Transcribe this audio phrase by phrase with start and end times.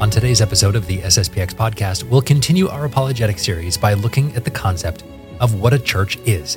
[0.00, 4.44] On today's episode of the SSPX podcast, we'll continue our apologetic series by looking at
[4.44, 5.04] the concept
[5.40, 6.56] of what a church is.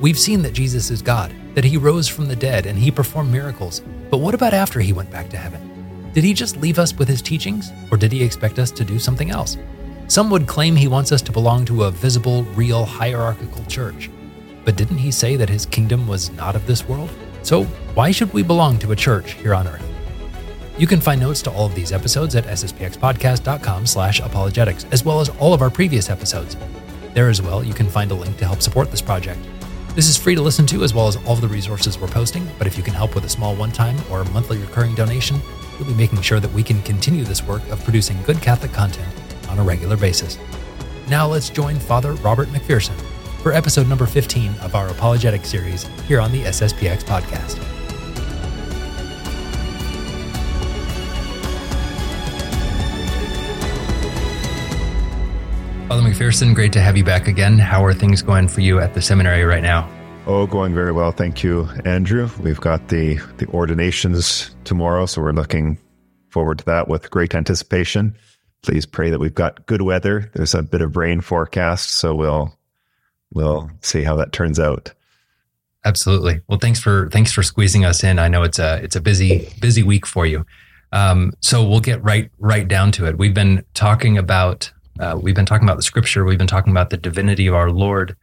[0.00, 3.30] We've seen that Jesus is God, that he rose from the dead, and he performed
[3.30, 3.82] miracles.
[4.10, 6.10] But what about after he went back to heaven?
[6.12, 8.98] Did he just leave us with his teachings, or did he expect us to do
[8.98, 9.58] something else?
[10.08, 14.10] Some would claim he wants us to belong to a visible, real, hierarchical church.
[14.64, 17.10] But didn't he say that his kingdom was not of this world?
[17.44, 17.62] So
[17.94, 19.91] why should we belong to a church here on earth?
[20.78, 25.20] You can find notes to all of these episodes at sspxpodcast.com slash apologetics, as well
[25.20, 26.56] as all of our previous episodes.
[27.14, 29.38] There as well, you can find a link to help support this project.
[29.94, 32.48] This is free to listen to, as well as all of the resources we're posting,
[32.56, 35.38] but if you can help with a small one-time or monthly recurring donation,
[35.78, 39.12] you'll be making sure that we can continue this work of producing good Catholic content
[39.50, 40.38] on a regular basis.
[41.08, 42.98] Now let's join Father Robert McPherson
[43.42, 47.71] for episode number 15 of our apologetic series here on the SSPX podcast.
[55.92, 57.58] Father McPherson, great to have you back again.
[57.58, 59.86] How are things going for you at the seminary right now?
[60.26, 61.12] Oh, going very well.
[61.12, 62.30] Thank you, Andrew.
[62.40, 65.76] We've got the, the ordinations tomorrow, so we're looking
[66.30, 68.16] forward to that with great anticipation.
[68.62, 70.30] Please pray that we've got good weather.
[70.32, 72.56] There's a bit of rain forecast, so we'll
[73.34, 74.94] we'll see how that turns out.
[75.84, 76.40] Absolutely.
[76.48, 78.18] Well, thanks for thanks for squeezing us in.
[78.18, 80.46] I know it's a it's a busy busy week for you.
[80.90, 83.18] Um, so we'll get right right down to it.
[83.18, 86.24] We've been talking about uh, we've been talking about the scripture.
[86.24, 88.16] We've been talking about the divinity of our Lord.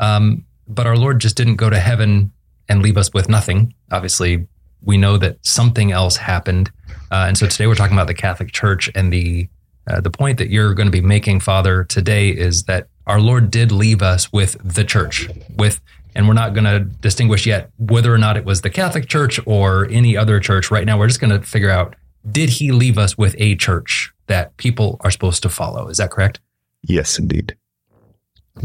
[0.00, 2.32] Um, but our Lord just didn't go to heaven
[2.68, 3.74] and leave us with nothing.
[3.90, 4.46] Obviously,
[4.82, 6.70] we know that something else happened.
[7.10, 8.90] Uh, and so today we're talking about the Catholic Church.
[8.94, 9.48] And the
[9.88, 13.50] uh, the point that you're going to be making, Father, today is that our Lord
[13.50, 15.80] did leave us with the church, with
[16.14, 19.40] and we're not going to distinguish yet whether or not it was the Catholic Church
[19.46, 20.70] or any other church.
[20.70, 21.96] Right now, we're just going to figure out
[22.30, 25.88] did he leave us with a church that people are supposed to follow?
[25.88, 26.40] Is that correct?
[26.82, 27.56] Yes, indeed.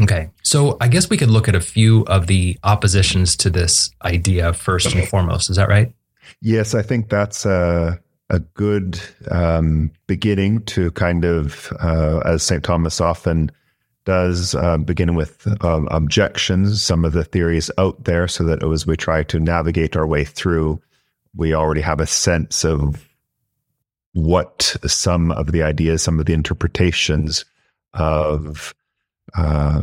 [0.00, 0.30] Okay.
[0.42, 4.52] So I guess we could look at a few of the oppositions to this idea
[4.52, 5.50] first and foremost.
[5.50, 5.94] Is that right?
[6.40, 12.64] Yes, I think that's a, a good um, beginning to kind of, uh, as St.
[12.64, 13.50] Thomas often
[14.04, 18.86] does, uh, begin with um, objections, some of the theories out there, so that as
[18.86, 20.80] we try to navigate our way through,
[21.36, 23.08] we already have a sense of
[24.14, 27.44] what some of the ideas, some of the interpretations
[27.92, 28.74] of
[29.36, 29.82] uh,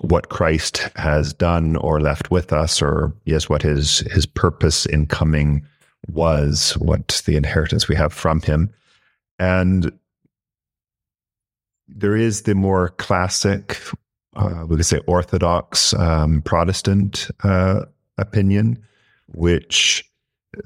[0.00, 5.06] what Christ has done or left with us, or yes, what his his purpose in
[5.06, 5.64] coming
[6.08, 8.72] was, what the inheritance we have from him,
[9.38, 9.92] and
[11.88, 13.78] there is the more classic,
[14.34, 17.84] uh, we could say Orthodox um, Protestant uh,
[18.18, 18.82] opinion,
[19.28, 20.10] which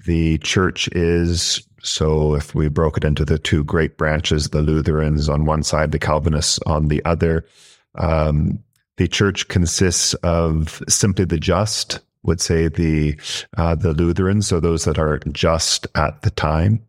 [0.07, 5.29] the church is so if we broke it into the two great branches, the Lutherans
[5.29, 7.47] on one side, the Calvinists on the other,
[7.95, 8.59] um,
[8.97, 13.17] the church consists of simply the just, would say the
[13.57, 16.83] uh, the Lutherans, so those that are just at the time,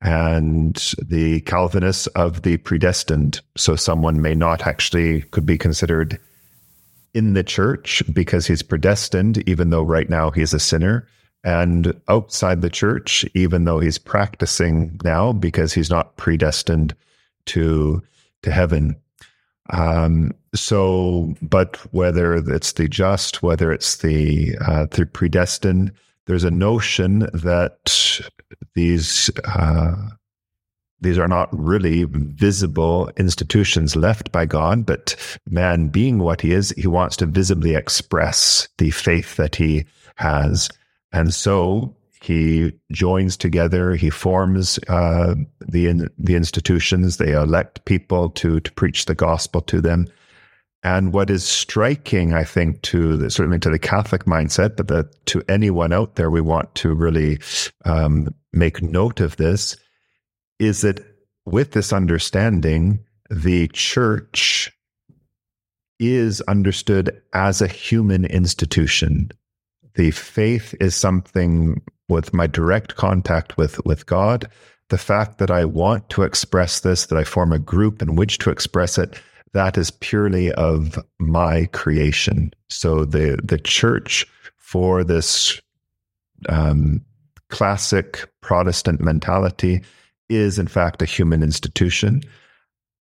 [0.00, 3.40] and the Calvinists of the predestined.
[3.56, 6.18] So someone may not actually could be considered
[7.14, 11.06] in the church because he's predestined, even though right now he's a sinner
[11.44, 16.94] and outside the church, even though he's practicing now because he's not predestined
[17.46, 18.02] to
[18.42, 18.96] to heaven.
[19.70, 25.92] Um, so, but whether it's the just, whether it's the uh, the predestined,
[26.26, 28.20] there's a notion that
[28.74, 29.94] these uh,
[31.00, 35.16] these are not really visible institutions left by God, but
[35.48, 39.84] man being what he is, he wants to visibly express the faith that he
[40.16, 40.68] has.
[41.12, 43.94] And so he joins together.
[43.94, 47.16] He forms uh, the the institutions.
[47.16, 50.06] They elect people to to preach the gospel to them.
[50.84, 55.08] And what is striking, I think, to the, certainly to the Catholic mindset, but the,
[55.26, 57.38] to anyone out there, we want to really
[57.84, 59.76] um, make note of this,
[60.58, 61.04] is that
[61.46, 62.98] with this understanding,
[63.30, 64.72] the church
[66.00, 69.30] is understood as a human institution
[69.94, 74.48] the faith is something with my direct contact with with God.
[74.88, 78.38] The fact that I want to express this, that I form a group in which
[78.38, 79.18] to express it,
[79.52, 82.52] that is purely of my creation.
[82.68, 85.60] So the the church for this
[86.48, 87.04] um,
[87.48, 89.82] classic Protestant mentality
[90.28, 92.22] is in fact a human institution.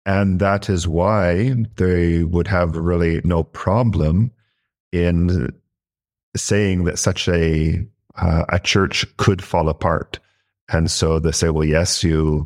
[0.06, 4.32] And that is why they would have really no problem
[4.92, 5.54] in
[6.36, 7.86] saying that such a
[8.16, 10.20] uh, a church could fall apart.
[10.72, 12.46] And so they say, well, yes, you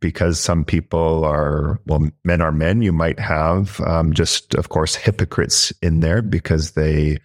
[0.00, 4.94] because some people are, well, men are men, you might have um, just, of course,
[4.94, 7.18] hypocrites in there because they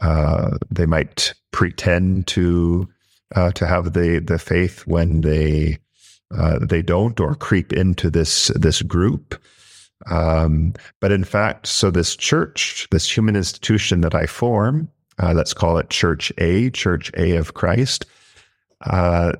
[0.00, 2.88] uh, they might pretend to
[3.34, 5.78] uh, to have the the faith when they
[6.36, 9.40] uh, they don't or creep into this this group.
[10.08, 14.88] Um, but in fact, so this church, this human institution that I form,
[15.20, 18.06] uh, let's call it Church A, Church A of Christ.
[18.82, 19.32] Uh,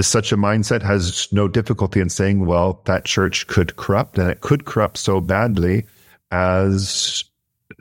[0.00, 4.40] such a mindset has no difficulty in saying, well, that church could corrupt, and it
[4.42, 5.86] could corrupt so badly
[6.30, 7.24] as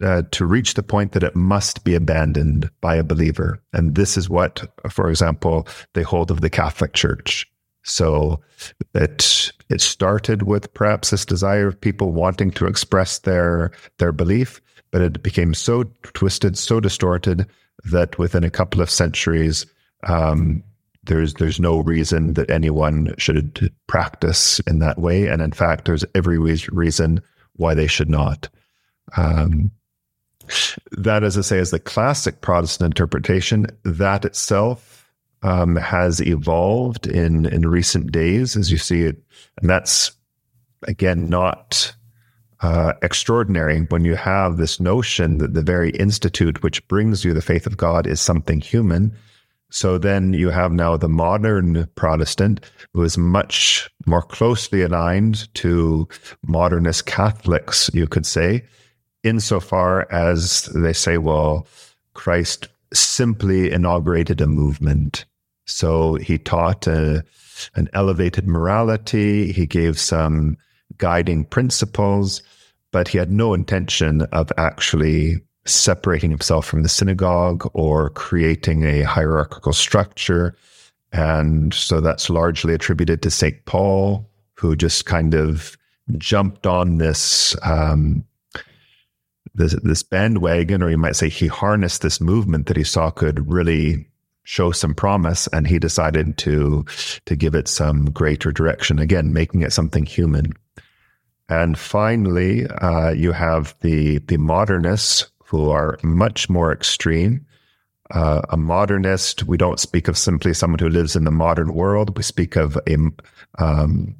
[0.01, 3.61] uh, to reach the point that it must be abandoned by a believer.
[3.73, 7.49] And this is what, for example, they hold of the Catholic Church.
[7.83, 8.41] So
[8.93, 14.59] it it started with perhaps this desire of people wanting to express their their belief,
[14.95, 15.83] but it became so
[16.13, 17.45] twisted, so distorted
[17.83, 19.65] that within a couple of centuries,
[20.07, 20.63] um,
[21.03, 26.05] there's there's no reason that anyone should practice in that way, and in fact, there's
[26.15, 27.21] every reason
[27.57, 28.47] why they should not.
[29.17, 29.69] Um,
[30.91, 33.67] that, as I say, is the classic Protestant interpretation.
[33.83, 35.11] That itself
[35.41, 39.21] um, has evolved in in recent days, as you see it,
[39.59, 40.13] and that's
[40.87, 41.93] again not
[42.65, 47.41] uh, extraordinary when you have this notion that the very institute which brings you the
[47.41, 49.15] faith of God is something human.
[49.69, 56.07] So then you have now the modern Protestant who is much more closely aligned to
[56.47, 58.63] modernist Catholics, you could say,
[59.23, 61.67] insofar as they say, well,
[62.15, 65.25] Christ simply inaugurated a movement.
[65.67, 67.23] So he taught a,
[67.75, 70.57] an elevated morality, he gave some
[70.97, 72.41] guiding principles,
[72.95, 79.01] but he had no intention of actually separating himself from the synagogue or creating a
[79.01, 80.55] hierarchical structure.
[81.11, 83.65] And so that's largely attributed to St.
[83.65, 85.77] Paul, who just kind of
[86.17, 88.23] jumped on this um,
[89.55, 93.51] this, this bandwagon, or you might say he harnessed this movement that he saw could
[93.51, 94.07] really
[94.45, 96.85] show some promise, and he decided to
[97.25, 98.99] to give it some greater direction.
[98.99, 100.53] Again, making it something human.
[101.49, 107.45] And finally, uh, you have the the modernists who are much more extreme.
[108.11, 112.15] Uh, a modernist, we don't speak of simply someone who lives in the modern world.
[112.17, 112.97] We speak of a
[113.59, 114.15] um,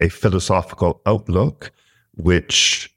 [0.00, 1.72] a philosophical outlook
[2.14, 2.92] which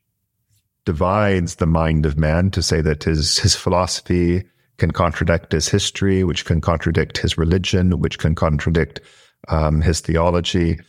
[0.85, 4.43] divides the mind of man to say that his his philosophy
[4.77, 8.99] can contradict his history, which can contradict his religion, which can contradict
[9.49, 10.79] um, his theology,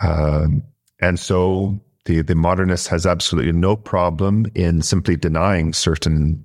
[0.00, 0.62] um,
[1.00, 6.44] and so the the modernist has absolutely no problem in simply denying certain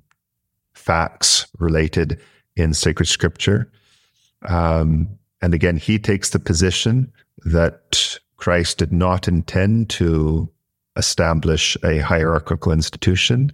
[0.74, 2.20] facts related
[2.54, 3.70] in sacred scripture.
[4.48, 5.08] Um,
[5.40, 7.10] and again, he takes the position
[7.44, 10.48] that Christ did not intend to
[10.96, 13.50] establish a hierarchical institution.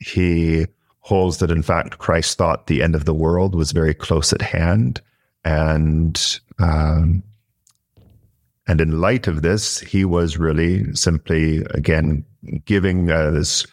[0.00, 0.66] He
[1.00, 4.42] holds that, in fact, Christ thought the end of the world was very close at
[4.42, 5.00] hand.
[5.44, 7.22] And, um,
[8.66, 12.24] and in light of this, he was really simply, again,
[12.64, 13.66] giving uh, this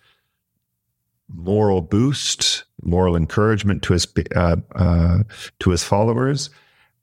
[1.28, 5.20] moral boost, moral encouragement to his, uh, uh,
[5.60, 6.50] to his followers.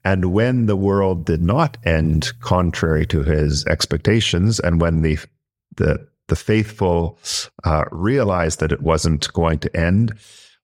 [0.03, 5.17] And when the world did not end contrary to his expectations, and when the
[5.75, 7.17] the the faithful
[7.63, 10.13] uh, realized that it wasn't going to end,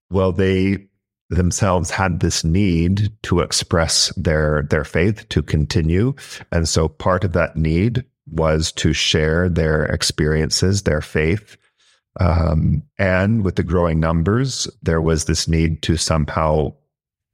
[0.10, 0.88] well, they
[1.34, 6.14] themselves had this need to express their their faith to continue,
[6.52, 11.58] and so part of that need was to share their experiences, their faith.
[12.20, 16.74] Um, and with the growing numbers, there was this need to somehow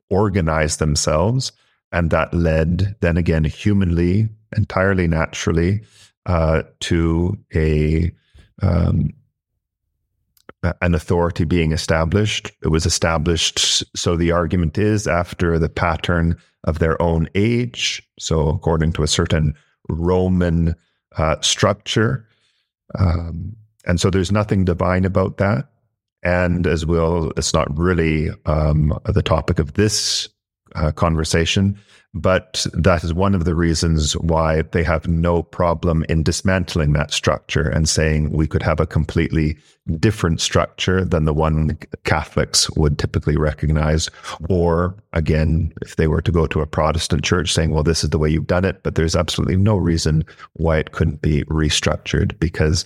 [0.09, 1.51] organize themselves.
[1.91, 5.81] And that led then again, humanly, entirely naturally,
[6.25, 8.11] uh, to a
[8.61, 9.11] um,
[10.81, 12.51] an authority being established.
[12.63, 18.03] It was established, so the argument is after the pattern of their own age.
[18.19, 19.55] So, according to a certain
[19.89, 20.75] Roman
[21.17, 22.27] uh, structure.
[22.97, 25.69] Um, and so there's nothing divine about that.
[26.21, 30.27] And as well, it's not really um, the topic of this
[30.75, 31.77] uh, conversation,
[32.13, 37.11] but that is one of the reasons why they have no problem in dismantling that
[37.11, 39.57] structure and saying we could have a completely
[39.99, 44.09] different structure than the one Catholics would typically recognize.
[44.49, 48.09] Or again, if they were to go to a Protestant church saying, well, this is
[48.09, 52.39] the way you've done it, but there's absolutely no reason why it couldn't be restructured
[52.39, 52.85] because,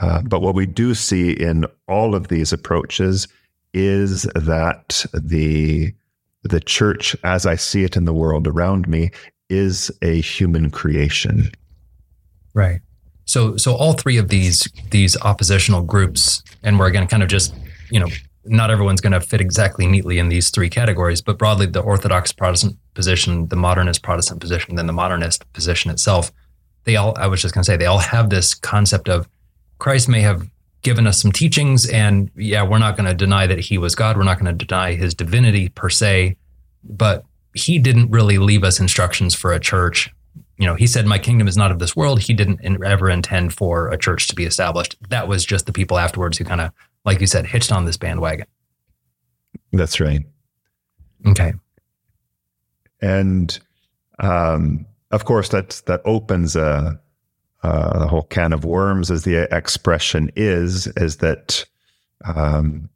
[0.00, 3.28] uh, but what we do see in all of these approaches
[3.72, 5.92] is that the
[6.44, 9.10] the church, as I see it in the world around me,
[9.48, 11.50] is a human creation.
[12.52, 12.80] Right.
[13.24, 17.54] So so all three of these these oppositional groups, and we're again kind of just
[17.90, 18.08] you know
[18.44, 22.30] not everyone's going to fit exactly neatly in these three categories, but broadly the Orthodox
[22.30, 26.30] Protestant position, the modernist Protestant position, then the modernist position itself.
[26.84, 29.28] They all I was just going to say they all have this concept of
[29.78, 30.48] Christ may have
[30.84, 34.16] given us some teachings, and yeah, we're not going to deny that he was God.
[34.16, 36.36] We're not going to deny his divinity per se,
[36.84, 37.24] but
[37.54, 40.14] he didn't really leave us instructions for a church
[40.56, 42.20] you know, he said, My kingdom is not of this world.
[42.20, 44.96] He didn't ever intend for a church to be established.
[45.08, 46.70] That was just the people afterwards who kind of,
[47.04, 48.46] like you said, hitched on this bandwagon.
[49.72, 50.22] That's right.
[51.26, 51.54] Okay.
[53.00, 53.58] And
[54.20, 57.00] um, of course, that that opens a,
[57.64, 61.64] a whole can of worms, as the expression is, is that
[62.24, 62.88] um,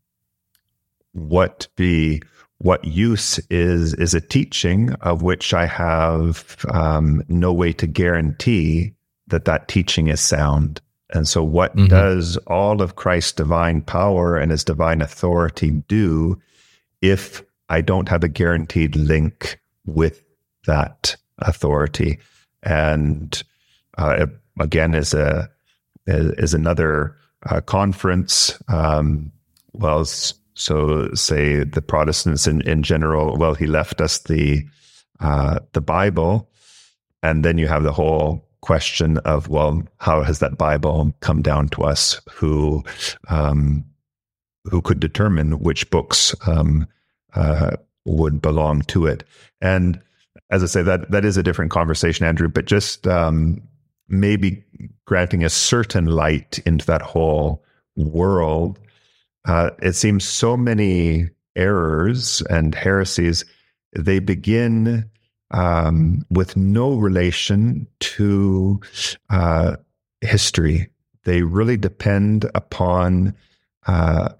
[1.13, 2.23] what the
[2.59, 8.95] what use is is a teaching of which I have um, no way to guarantee
[9.29, 10.81] that that teaching is sound.
[11.15, 11.87] And so, what mm-hmm.
[11.87, 16.41] does all of Christ's divine power and his divine authority do
[17.01, 20.23] if I don't have a guaranteed link with
[20.67, 22.19] that authority?
[22.63, 23.41] And
[23.97, 24.27] uh,
[24.59, 25.49] again, is a
[26.07, 28.61] is another uh, conference.
[28.69, 29.31] Um,
[29.73, 30.05] well,
[30.59, 34.65] so, say the Protestants in, in general, well, he left us the
[35.21, 36.51] uh, the Bible,
[37.23, 41.69] and then you have the whole question of, well, how has that Bible come down
[41.71, 42.21] to us?
[42.33, 42.83] Who
[43.29, 43.85] um,
[44.65, 46.87] who could determine which books um,
[47.35, 49.23] uh, would belong to it?
[49.61, 50.01] And
[50.51, 52.49] as I say, that that is a different conversation, Andrew.
[52.49, 53.63] But just um,
[54.09, 54.65] maybe
[55.07, 57.65] granting a certain light into that whole
[57.97, 58.79] world
[59.49, 63.45] uh, it seems so many errors and heresies,
[63.93, 65.09] they begin
[65.51, 68.79] um, with no relation to
[69.31, 69.77] uh,
[70.21, 70.89] history.
[71.25, 73.35] They really depend upon
[73.87, 74.31] uh,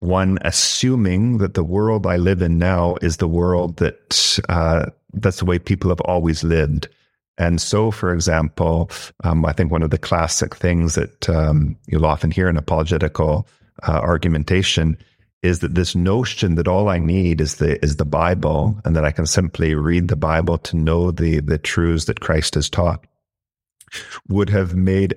[0.00, 5.38] one assuming that the world I live in now is the world that uh, that's
[5.38, 6.88] the way people have always lived.
[7.38, 8.90] And so, for example,
[9.24, 13.48] um, I think one of the classic things that um, you'll often hear in apologetical
[13.86, 14.98] uh, argumentation
[15.42, 19.04] is that this notion that all I need is the is the Bible and that
[19.04, 23.06] I can simply read the Bible to know the the truths that Christ has taught
[24.28, 25.14] would have made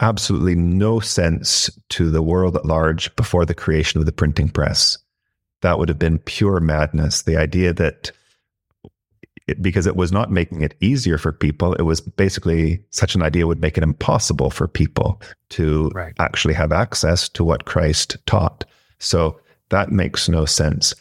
[0.00, 4.98] absolutely no sense to the world at large before the creation of the printing press.
[5.60, 7.22] That would have been pure madness.
[7.22, 8.10] The idea that
[9.60, 11.74] because it was not making it easier for people.
[11.74, 16.14] It was basically such an idea would make it impossible for people to right.
[16.18, 18.64] actually have access to what Christ taught.
[18.98, 19.40] So
[19.70, 20.94] that makes no sense.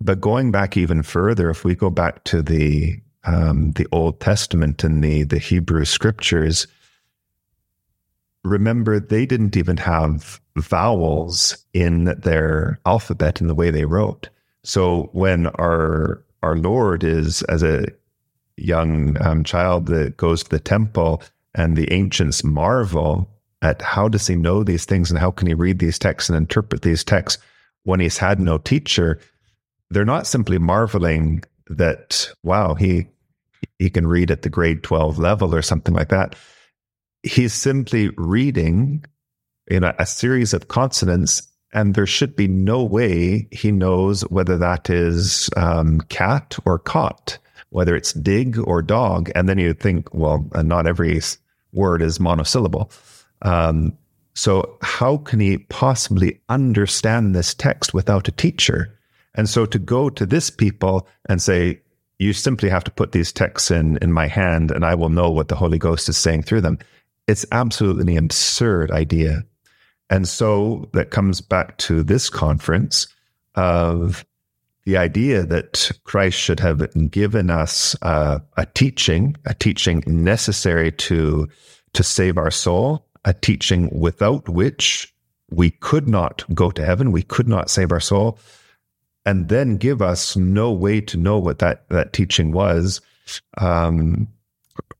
[0.00, 4.84] But going back even further, if we go back to the um, the Old Testament
[4.84, 6.66] and the the Hebrew Scriptures,
[8.44, 14.28] remember they didn't even have vowels in their alphabet in the way they wrote.
[14.64, 17.86] So when our our Lord is as a
[18.56, 21.22] young um, child that goes to the temple,
[21.54, 23.28] and the ancients marvel
[23.62, 26.36] at how does he know these things and how can he read these texts and
[26.36, 27.42] interpret these texts
[27.82, 29.18] when he's had no teacher.
[29.90, 33.08] They're not simply marveling that wow he
[33.78, 36.36] he can read at the grade 12 level or something like that.
[37.24, 39.04] He's simply reading
[39.66, 44.56] in a, a series of consonants and there should be no way he knows whether
[44.58, 47.38] that is um, cat or cot,
[47.70, 49.30] whether it's dig or dog.
[49.34, 51.20] And then you think, well, uh, not every
[51.72, 52.90] word is monosyllable.
[53.42, 53.96] Um,
[54.34, 58.98] so, how can he possibly understand this text without a teacher?
[59.34, 61.80] And so, to go to this people and say,
[62.18, 65.30] you simply have to put these texts in in my hand, and I will know
[65.30, 66.78] what the Holy Ghost is saying through them.
[67.26, 69.44] It's absolutely an absurd idea.
[70.08, 73.08] And so that comes back to this conference
[73.54, 74.24] of
[74.84, 81.48] the idea that Christ should have given us uh, a teaching, a teaching necessary to
[81.92, 85.12] to save our soul, a teaching without which
[85.50, 88.38] we could not go to heaven, we could not save our soul,
[89.24, 93.00] and then give us no way to know what that that teaching was,
[93.58, 94.28] um,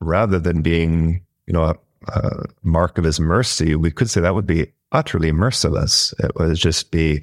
[0.01, 1.77] rather than being, you know, a,
[2.09, 3.77] a mark of His mercy.
[3.77, 6.15] We could say that would be utterly merciless.
[6.19, 7.23] It would just be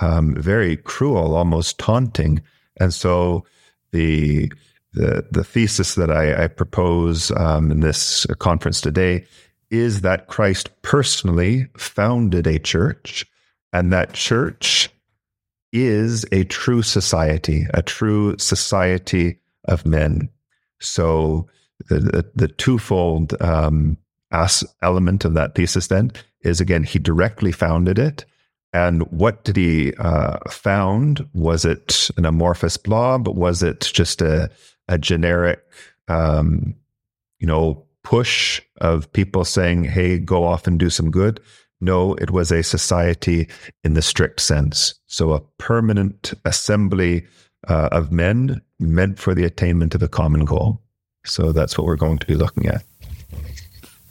[0.00, 2.42] um, very cruel, almost taunting.
[2.78, 3.46] And so
[3.92, 4.52] the
[4.94, 9.24] the, the thesis that I, I propose um, in this conference today
[9.70, 13.24] is that Christ personally founded a church,
[13.72, 14.90] and that church
[15.72, 20.28] is a true society, a true society of men.
[20.80, 21.48] So
[21.88, 23.96] the the, the twofold um,
[24.32, 28.24] as element of that thesis then is again he directly founded it.
[28.74, 31.28] And what did he uh, found?
[31.34, 33.28] Was it an amorphous blob?
[33.28, 34.50] Was it just a,
[34.88, 35.60] a generic
[36.08, 36.74] um,
[37.38, 41.40] you know push of people saying hey go off and do some good
[41.80, 43.48] no it was a society
[43.84, 44.94] in the strict sense.
[45.06, 47.26] So a permanent assembly
[47.68, 50.80] uh, of men meant for the attainment of a common goal.
[51.24, 52.82] So that's what we're going to be looking at.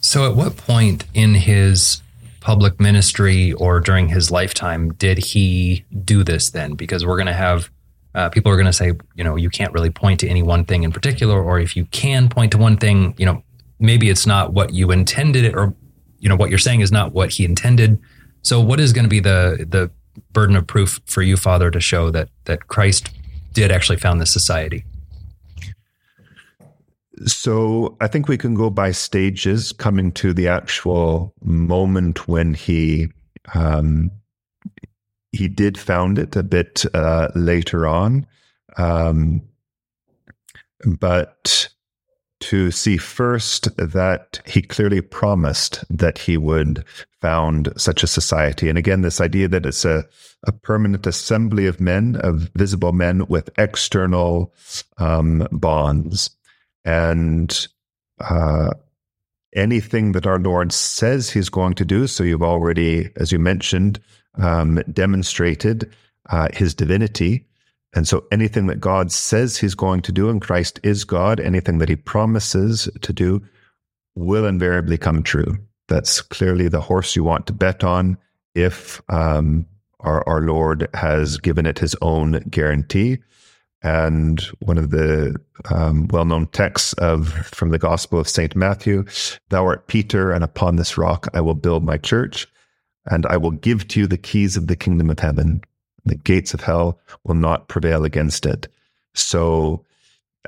[0.00, 2.02] So, at what point in his
[2.42, 6.74] public ministry or during his lifetime did he do this then?
[6.74, 7.70] Because we're going to have
[8.14, 10.64] uh, people are going to say, you know, you can't really point to any one
[10.64, 13.42] thing in particular, or if you can point to one thing, you know,
[13.78, 15.74] maybe it's not what you intended, or
[16.18, 17.98] you know, what you're saying is not what he intended.
[18.42, 19.90] So, what is going to be the the
[20.32, 23.10] burden of proof for you, Father, to show that that Christ
[23.52, 24.84] did actually found this society?
[27.26, 33.08] So I think we can go by stages, coming to the actual moment when he
[33.54, 34.10] um,
[35.32, 38.26] he did found it a bit uh, later on,
[38.76, 39.42] um,
[40.98, 41.68] but
[42.40, 46.84] to see first that he clearly promised that he would
[47.20, 50.04] found such a society, and again, this idea that it's a
[50.44, 54.52] a permanent assembly of men, of visible men with external
[54.98, 56.30] um, bonds
[56.84, 57.66] and
[58.20, 58.70] uh,
[59.54, 62.06] anything that our Lord says He's going to do.
[62.06, 64.00] So you've already, as you mentioned,
[64.36, 65.92] um, demonstrated
[66.30, 67.46] uh, His divinity.
[67.94, 71.78] And so anything that God says He's going to do, and Christ is God, anything
[71.78, 73.42] that He promises to do
[74.14, 75.58] will invariably come true.
[75.88, 78.16] That's clearly the horse you want to bet on
[78.54, 79.66] if um,
[80.00, 83.18] our, our Lord has given it His own guarantee.
[83.82, 85.36] And one of the
[85.70, 89.04] um, well-known texts of from the Gospel of Saint Matthew:
[89.48, 92.46] "Thou art Peter, and upon this rock I will build my church,
[93.06, 95.62] and I will give to you the keys of the kingdom of heaven.
[96.04, 98.68] The gates of hell will not prevail against it."
[99.14, 99.84] So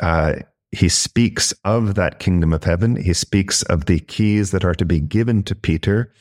[0.01, 0.35] uh,
[0.71, 2.97] he speaks of that kingdom of heaven.
[2.97, 6.13] He speaks of the keys that are to be given to Peter.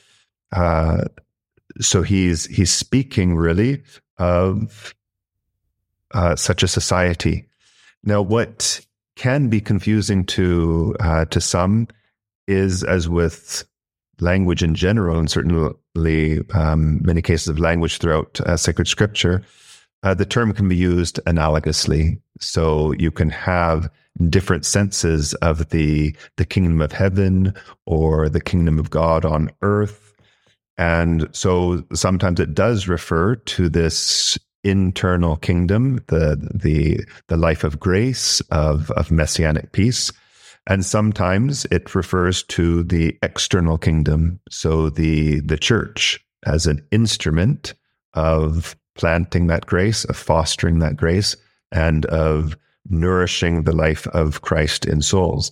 [0.56, 1.06] Uh,
[1.80, 3.84] so he's he's speaking really
[4.18, 4.94] of
[6.14, 7.46] uh, such a society.
[8.04, 8.82] Now, what
[9.16, 11.88] can be confusing to uh, to some
[12.48, 13.66] is, as with
[14.20, 19.44] language in general, and certainly um, many cases of language throughout uh, sacred scripture,
[20.04, 22.20] uh, the term can be used analogously.
[22.40, 23.90] So you can have
[24.30, 27.54] different senses of the the kingdom of heaven
[27.86, 30.14] or the kingdom of God on earth.
[30.78, 37.80] And so sometimes it does refer to this internal kingdom, the the the life of
[37.80, 40.12] grace of of messianic peace.
[40.66, 47.74] And sometimes it refers to the external kingdom, so the the church as an instrument
[48.14, 51.36] of planting that grace, of fostering that grace,
[51.72, 52.56] and of
[52.90, 55.52] nourishing the life of Christ in souls.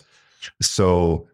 [0.62, 1.28] So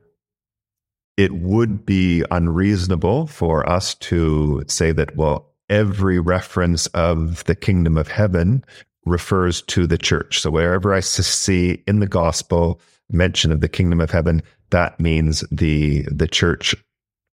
[1.18, 7.98] it would be unreasonable for us to say that, well, every reference of the kingdom
[7.98, 8.64] of heaven
[9.06, 10.40] refers to the church.
[10.42, 15.44] So wherever I see in the gospel mention of the kingdom of heaven, that means
[15.52, 16.76] the the church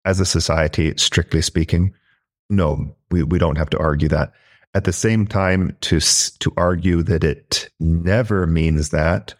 [0.04, 1.94] as a society, strictly speaking.
[2.50, 4.32] No, we, we don't have to argue that.
[4.74, 9.34] At the same time, to to argue that it never means that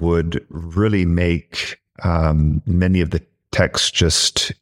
[0.00, 3.22] would really make um, many of the
[3.52, 4.52] texts just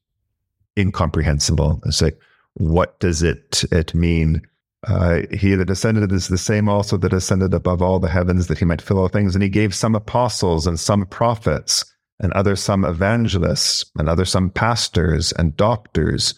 [0.78, 1.80] incomprehensible.
[1.86, 2.18] It's like,
[2.54, 4.42] what does it it mean?
[4.86, 8.58] Uh, he that ascended is the same also that ascended above all the heavens that
[8.58, 9.34] he might fill all things.
[9.34, 11.84] And he gave some apostles and some prophets
[12.20, 16.34] and others some evangelists and others some pastors and doctors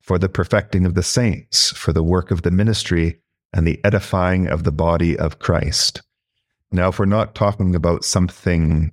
[0.00, 3.20] for the perfecting of the saints, for the work of the ministry
[3.52, 6.02] and the edifying of the body of Christ.
[6.70, 8.92] Now, if we're not talking about something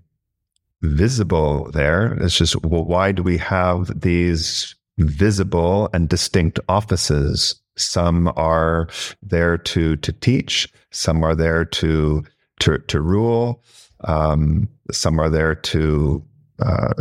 [0.82, 7.56] visible there, it's just, well, why do we have these visible and distinct offices.
[7.76, 8.88] Some are
[9.22, 10.72] there to to teach.
[10.92, 12.24] Some are there to
[12.62, 13.64] to to rule.
[14.02, 16.24] Um, some are there to
[16.60, 16.94] uh,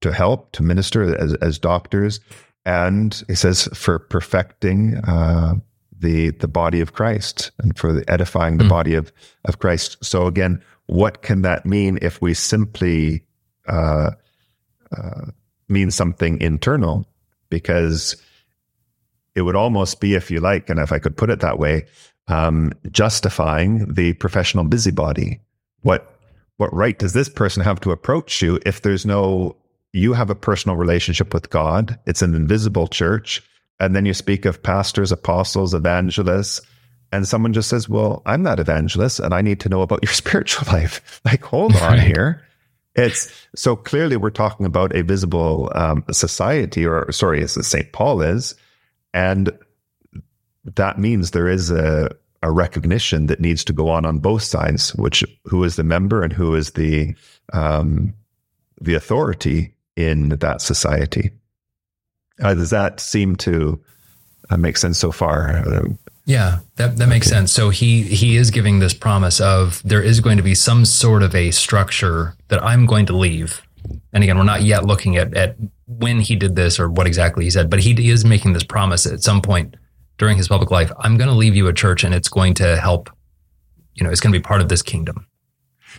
[0.00, 2.20] to help to minister as as doctors.
[2.64, 5.54] And he says for perfecting uh,
[5.98, 8.68] the the body of Christ and for the edifying the mm.
[8.68, 9.12] body of
[9.44, 9.96] of Christ.
[10.04, 13.24] So again, what can that mean if we simply
[13.66, 14.10] uh,
[14.96, 15.26] uh,
[15.68, 17.06] mean something internal?
[17.52, 18.16] Because
[19.34, 21.84] it would almost be, if you like, and if I could put it that way,
[22.28, 25.40] um, justifying the professional busybody.
[25.82, 26.08] What
[26.56, 29.56] what right does this person have to approach you if there's no
[29.92, 31.98] you have a personal relationship with God.
[32.06, 33.42] It's an invisible church.
[33.78, 36.60] And then you speak of pastors, apostles, evangelists,
[37.10, 40.12] and someone just says, Well, I'm not evangelist and I need to know about your
[40.22, 41.20] spiritual life.
[41.24, 42.42] Like, hold on here.
[42.94, 47.92] It's so clearly we're talking about a visible um, society, or sorry, as St.
[47.92, 48.54] Paul is.
[49.14, 49.50] And
[50.64, 52.10] that means there is a,
[52.42, 56.22] a recognition that needs to go on on both sides, which who is the member
[56.22, 57.14] and who is the
[57.52, 58.14] um,
[58.80, 61.30] the authority in that society.
[62.42, 63.80] Uh, does that seem to
[64.50, 65.64] uh, make sense so far?
[66.24, 67.36] Yeah, that, that makes okay.
[67.36, 67.52] sense.
[67.52, 71.22] So he he is giving this promise of there is going to be some sort
[71.22, 73.62] of a structure that I'm going to leave.
[74.12, 75.56] And again, we're not yet looking at at
[75.86, 79.04] when he did this or what exactly he said, but he is making this promise
[79.06, 79.76] at some point
[80.18, 80.92] during his public life.
[80.98, 83.10] I'm going to leave you a church, and it's going to help.
[83.94, 85.26] You know, it's going to be part of this kingdom.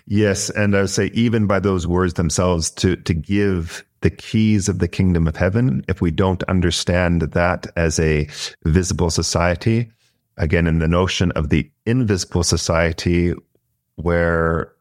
[0.07, 4.69] Yes, and I would say even by those words themselves, to to give the keys
[4.69, 8.27] of the kingdom of heaven, if we don't understand that as a
[8.65, 9.91] visible society,
[10.37, 13.33] again, in the notion of the invisible society,
[13.95, 14.73] where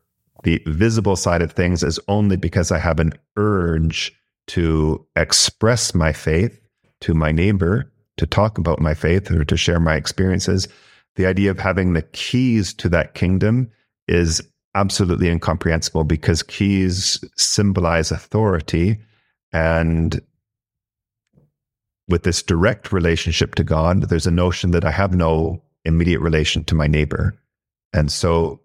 [0.45, 4.13] the visible side of things is only because I have an urge
[4.49, 6.61] to express my faith
[7.01, 10.69] to my neighbor, to talk about my faith or to share my experiences.
[11.17, 13.71] The idea of having the keys to that kingdom
[14.09, 14.43] is
[14.75, 18.99] absolutely incomprehensible because keys symbolize authority
[19.53, 20.21] and
[22.09, 26.65] with this direct relationship to God, there's a notion that I have no immediate relation
[26.65, 27.35] to my neighbor.
[27.93, 28.61] And so,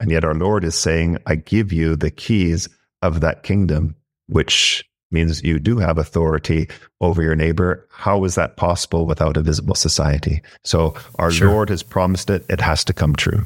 [0.00, 2.68] and yet our Lord is saying, I give you the keys
[3.02, 3.94] of that kingdom,
[4.28, 6.68] which means you do have authority
[7.00, 7.86] over your neighbor.
[7.90, 10.42] How is that possible without a visible society?
[10.64, 11.48] So our sure.
[11.48, 13.44] Lord has promised it, it has to come true.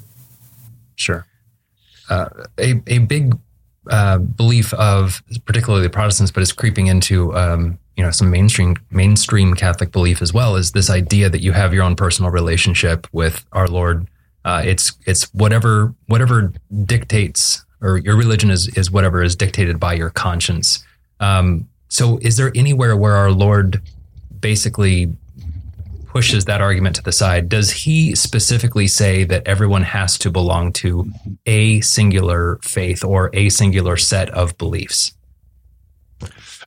[0.96, 1.26] Sure.
[2.08, 3.36] Uh, a, a big
[3.90, 8.76] uh, belief of particularly the Protestants, but it's creeping into um, you know some mainstream
[8.90, 10.54] mainstream Catholic belief as well.
[10.54, 14.06] Is this idea that you have your own personal relationship with our Lord?
[14.44, 16.52] Uh, it's it's whatever whatever
[16.84, 20.84] dictates, or your religion is is whatever is dictated by your conscience.
[21.18, 23.82] Um, so, is there anywhere where our Lord
[24.40, 25.12] basically
[26.06, 27.48] pushes that argument to the side.
[27.48, 31.12] Does he specifically say that everyone has to belong to
[31.44, 35.12] a singular faith or a singular set of beliefs?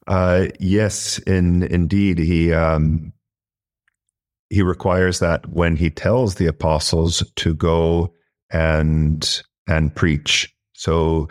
[0.07, 3.13] Uh, yes, in indeed, he um,
[4.49, 8.13] he requires that when he tells the apostles to go
[8.51, 10.53] and and preach.
[10.73, 11.29] So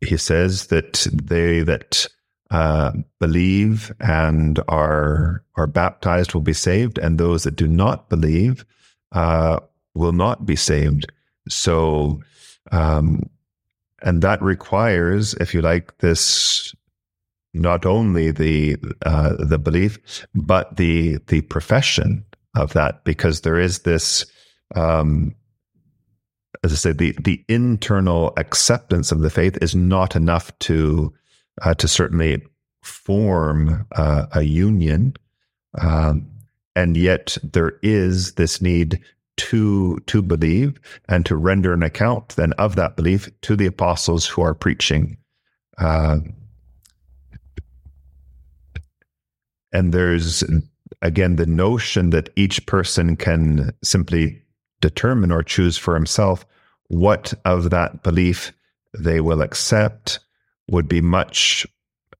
[0.00, 2.06] he says that they that
[2.50, 8.64] uh, believe and are are baptized will be saved, and those that do not believe
[9.12, 9.60] uh,
[9.94, 11.12] will not be saved.
[11.48, 12.22] So,
[12.72, 13.28] um,
[14.02, 16.74] and that requires, if you like, this
[17.54, 19.98] not only the uh, the belief,
[20.34, 24.26] but the the profession of that, because there is this.
[24.74, 25.34] Um,
[26.64, 31.14] as I said, the the internal acceptance of the faith is not enough to
[31.62, 32.42] uh, to certainly
[32.82, 35.14] form uh, a union,
[35.80, 36.28] um,
[36.74, 39.00] and yet there is this need
[39.36, 44.26] to to believe and to render an account then of that belief to the apostles
[44.26, 45.16] who are preaching.
[45.78, 46.18] Uh,
[49.72, 50.44] and there's
[51.02, 54.42] again the notion that each person can simply
[54.80, 56.44] determine or choose for himself
[56.88, 58.52] what of that belief
[58.98, 60.20] they will accept
[60.68, 61.66] would be much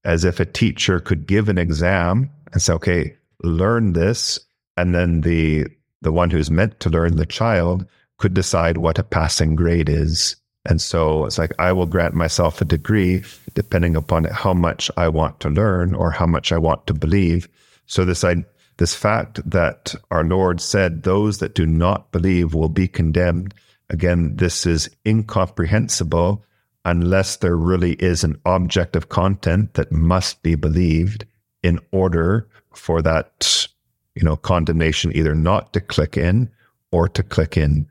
[0.04, 4.40] as if a teacher could give an exam and say, okay, learn this.
[4.76, 5.66] And then the,
[6.02, 7.86] the one who's meant to learn, the child,
[8.18, 10.36] could decide what a passing grade is.
[10.66, 15.08] And so it's like, I will grant myself a degree depending upon how much I
[15.08, 17.48] want to learn or how much I want to believe.
[17.86, 18.44] So this, I,
[18.76, 23.54] this fact that our Lord said those that do not believe will be condemned.
[23.88, 26.44] Again, this is incomprehensible
[26.84, 31.26] unless there really is an object of content that must be believed
[31.62, 33.68] in order for that
[34.14, 36.50] you know condemnation either not to click in
[36.90, 37.86] or to click in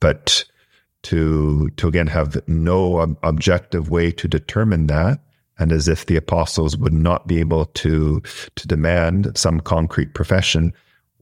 [0.00, 0.44] but
[1.02, 5.20] to to again have no ob- objective way to determine that
[5.58, 8.20] and as if the apostles would not be able to
[8.56, 10.72] to demand some concrete profession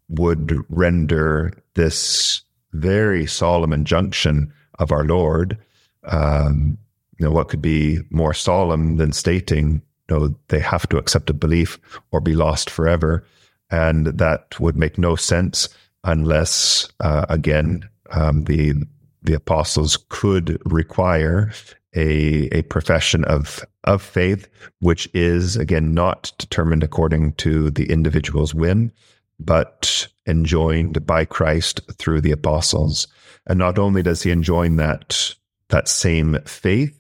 [0.09, 5.59] would render this very solemn injunction of our lord
[6.05, 6.79] um,
[7.21, 11.29] you know, what could be more solemn than stating, you know, they have to accept
[11.29, 11.79] a belief
[12.13, 13.27] or be lost forever.
[13.71, 15.69] And that would make no sense
[16.03, 18.75] unless, uh, again, um, the
[19.23, 21.53] the apostles could require
[21.95, 28.55] a, a profession of, of faith, which is, again, not determined according to the individual's
[28.55, 28.93] whim,
[29.39, 33.09] but enjoined by Christ through the apostles.
[33.47, 35.35] And not only does he enjoin that,
[35.69, 36.97] that same faith,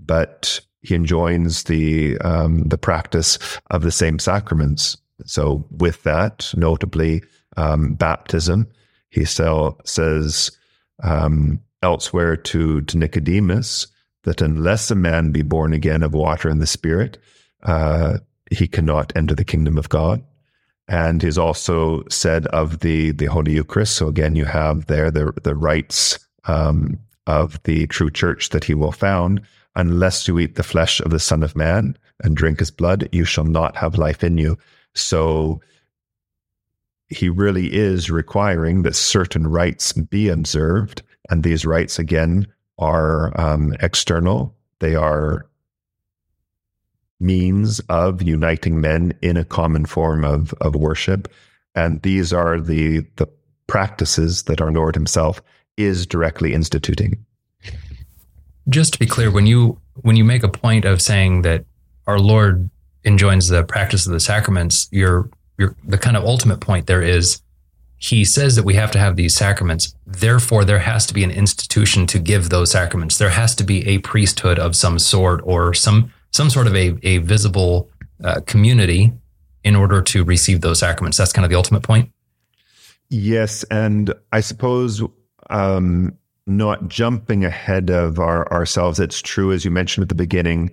[0.00, 3.38] but he enjoins the, um, the practice
[3.70, 4.96] of the same sacraments.
[5.26, 7.22] So with that, notably,
[7.56, 8.66] um, baptism,
[9.10, 10.56] he still says,
[11.02, 13.86] um, elsewhere to, to Nicodemus,
[14.24, 17.18] that unless a man be born again of water and the Spirit,
[17.64, 18.18] uh,
[18.50, 20.22] he cannot enter the kingdom of God.
[20.88, 23.96] And he's also said of the the Holy Eucharist.
[23.96, 28.74] So again, you have there the the rites um, of the true church that he
[28.74, 29.42] will found.
[29.74, 33.24] Unless you eat the flesh of the Son of Man and drink his blood, you
[33.24, 34.58] shall not have life in you.
[34.94, 35.62] So
[37.12, 42.46] he really is requiring that certain rites be observed, and these rites, again
[42.78, 44.54] are um, external.
[44.80, 45.46] They are
[47.20, 51.32] means of uniting men in a common form of, of worship.
[51.74, 53.28] And these are the, the
[53.66, 55.40] practices that our Lord Himself
[55.76, 57.24] is directly instituting.
[58.68, 61.64] Just to be clear, when you when you make a point of saying that
[62.06, 62.70] our Lord
[63.04, 65.28] enjoins the practice of the sacraments, your
[65.62, 67.40] your the kind of ultimate point there is
[67.98, 69.94] he says that we have to have these sacraments.
[70.04, 73.16] Therefore, there has to be an institution to give those sacraments.
[73.16, 76.96] There has to be a priesthood of some sort or some some sort of a,
[77.04, 77.88] a visible
[78.24, 79.12] uh, community
[79.62, 81.16] in order to receive those sacraments.
[81.16, 82.10] That's kind of the ultimate point.
[83.08, 85.02] Yes, and I suppose
[85.50, 88.98] um, not jumping ahead of our, ourselves.
[88.98, 90.70] It's true, as you mentioned at the beginning.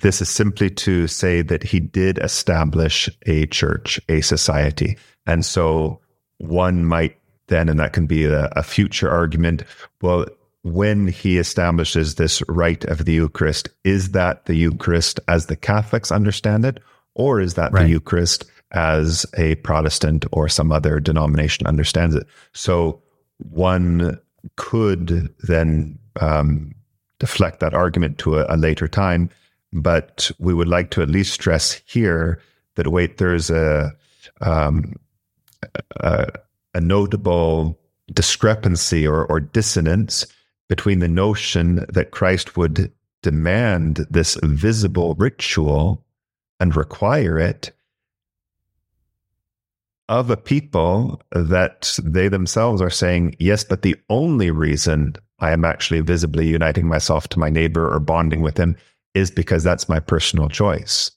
[0.00, 6.00] This is simply to say that he did establish a church, a society, and so
[6.38, 7.16] one might
[7.48, 9.64] then, and that can be a, a future argument,
[10.00, 10.26] well,
[10.62, 16.12] when he establishes this rite of the Eucharist, is that the Eucharist as the Catholics
[16.12, 16.78] understand it,
[17.14, 17.82] or is that right.
[17.82, 22.26] the Eucharist as a Protestant or some other denomination understands it?
[22.52, 23.02] So
[23.38, 24.18] one
[24.56, 26.74] could then um,
[27.18, 29.30] deflect that argument to a, a, later time,
[29.72, 32.40] but we would like to at least stress here
[32.76, 33.92] that wait, there's a
[34.40, 34.94] um,
[35.96, 36.26] a,
[36.74, 37.78] a notable
[38.12, 40.26] discrepancy or, or dissonance
[40.68, 46.04] between the notion that Christ would demand this visible ritual
[46.58, 47.72] and require it
[50.08, 55.64] of a people that they themselves are saying, yes, but the only reason I am
[55.64, 58.76] actually visibly uniting myself to my neighbor or bonding with him
[59.14, 61.10] is because that's my personal choice.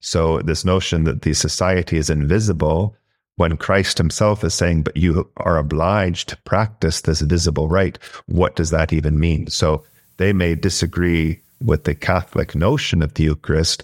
[0.00, 2.96] So, this notion that the society is invisible
[3.40, 8.54] when Christ himself is saying, but you are obliged to practice this visible rite, what
[8.54, 9.46] does that even mean?
[9.46, 9.82] So
[10.18, 13.82] they may disagree with the Catholic notion of the Eucharist,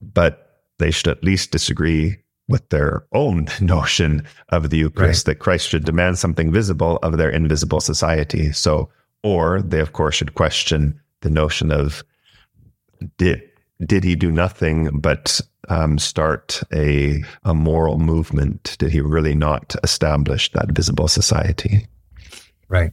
[0.00, 2.16] but they should at least disagree
[2.48, 5.32] with their own notion of the Eucharist right.
[5.32, 8.52] that Christ should demand something visible of their invisible society.
[8.52, 8.88] So,
[9.24, 12.04] or they, of course, should question the notion of
[13.16, 13.42] did
[13.86, 18.76] did he do nothing but um, start a, a moral movement?
[18.78, 21.86] Did he really not establish that visible society?
[22.68, 22.92] Right.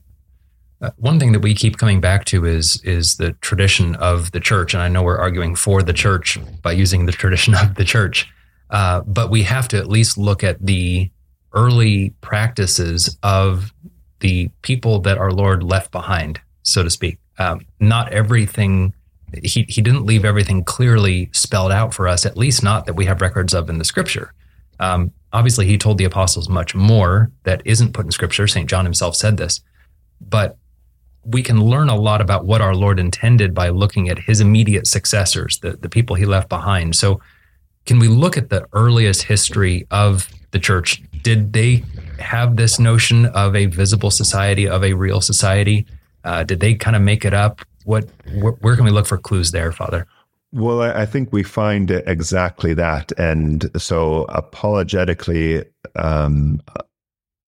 [0.82, 4.40] Uh, one thing that we keep coming back to is is the tradition of the
[4.40, 7.84] church, and I know we're arguing for the church by using the tradition of the
[7.84, 8.28] church,
[8.70, 11.12] uh, but we have to at least look at the
[11.54, 13.74] early practices of
[14.20, 17.18] the people that our Lord left behind, so to speak.
[17.38, 18.94] Um, not everything
[19.44, 23.06] he, he didn't leave everything clearly spelled out for us, at least not that we
[23.06, 24.34] have records of in the scripture.
[24.80, 28.48] Um, obviously, he told the apostles much more that isn't put in scripture.
[28.48, 28.70] St.
[28.70, 29.62] John himself said this.
[30.22, 30.58] But
[31.24, 34.88] we can learn a lot about what our Lord intended by looking at his immediate
[34.88, 36.96] successors, the, the people he left behind.
[36.96, 37.22] So,
[37.86, 41.02] can we look at the earliest history of the church?
[41.24, 41.84] Did they
[42.20, 45.86] have this notion of a visible society, of a real society?
[46.24, 47.62] Uh, did they kind of make it up?
[47.90, 50.06] What wh- where can we look for clues there, Father?
[50.52, 55.64] Well, I think we find exactly that, and so apologetically,
[55.96, 56.62] um,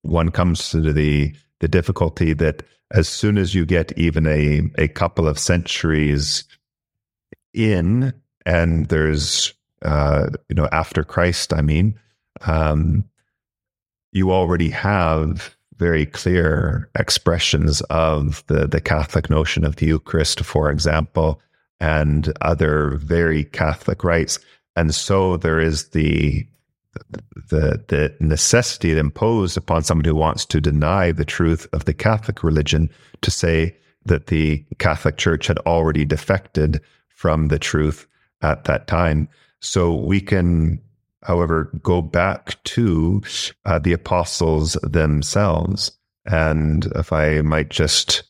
[0.02, 4.88] one comes to the the difficulty that as soon as you get even a a
[4.88, 6.44] couple of centuries
[7.54, 8.12] in,
[8.44, 12.00] and there's uh, you know after Christ, I mean,
[12.48, 13.06] um,
[14.12, 20.70] you already have very clear expressions of the, the Catholic notion of the Eucharist, for
[20.70, 21.42] example,
[21.80, 24.38] and other very Catholic rites.
[24.76, 26.48] And so there is the
[27.50, 32.44] the the necessity imposed upon somebody who wants to deny the truth of the Catholic
[32.44, 32.90] religion
[33.22, 38.06] to say that the Catholic Church had already defected from the truth
[38.42, 39.28] at that time.
[39.62, 40.82] So we can,
[41.24, 43.22] however, go back to
[43.66, 45.92] uh, the apostles themselves.
[46.26, 48.24] And if I might just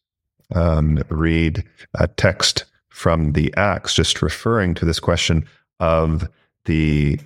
[0.53, 1.63] um, read
[1.95, 5.47] a text from the Acts, just referring to this question
[5.79, 6.27] of
[6.65, 7.19] the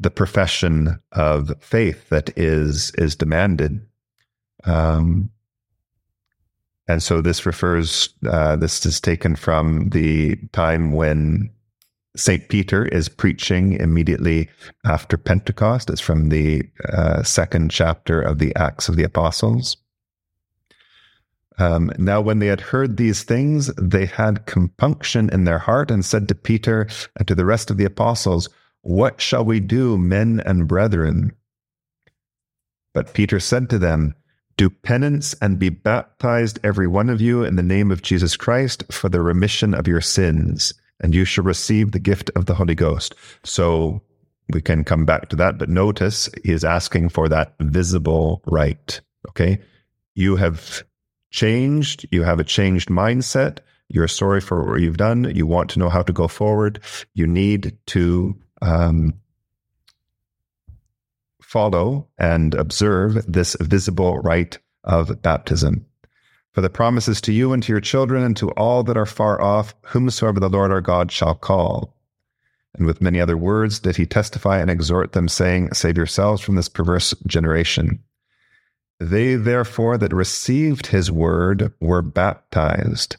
[0.00, 3.80] the profession of faith that is is demanded.
[4.64, 5.30] Um,
[6.88, 8.08] and so this refers.
[8.26, 11.50] Uh, this is taken from the time when
[12.18, 14.48] Saint Peter is preaching immediately
[14.84, 15.88] after Pentecost.
[15.88, 19.76] It's from the uh, second chapter of the Acts of the Apostles.
[21.58, 26.04] Um, now, when they had heard these things, they had compunction in their heart and
[26.04, 28.48] said to Peter and to the rest of the apostles,
[28.82, 31.32] What shall we do, men and brethren?
[32.94, 34.14] But Peter said to them,
[34.56, 38.84] Do penance and be baptized, every one of you, in the name of Jesus Christ
[38.90, 42.74] for the remission of your sins, and you shall receive the gift of the Holy
[42.74, 43.14] Ghost.
[43.44, 44.02] So
[44.52, 49.00] we can come back to that, but notice he is asking for that visible rite.
[49.28, 49.60] Okay.
[50.14, 50.82] You have
[51.30, 53.58] changed, you have a changed mindset,
[53.88, 56.80] you're sorry for what you've done, you want to know how to go forward,
[57.14, 59.14] you need to um,
[61.42, 65.86] follow and observe this visible rite of baptism.
[66.52, 69.40] For the promises to you and to your children and to all that are far
[69.40, 71.94] off, whomsoever the Lord our God shall call.
[72.74, 76.56] And with many other words did he testify and exhort them, saying, Save yourselves from
[76.56, 78.02] this perverse generation.
[79.00, 83.16] They therefore that received his word were baptized.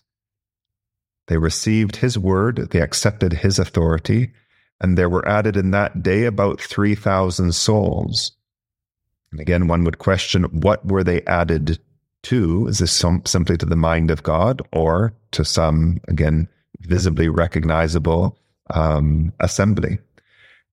[1.27, 4.33] They received his word, they accepted his authority,
[4.81, 8.31] and there were added in that day about 3,000 souls.
[9.31, 11.79] And again, one would question what were they added
[12.23, 12.67] to?
[12.67, 16.47] Is this some, simply to the mind of God or to some, again,
[16.81, 18.37] visibly recognizable
[18.69, 19.99] um, assembly?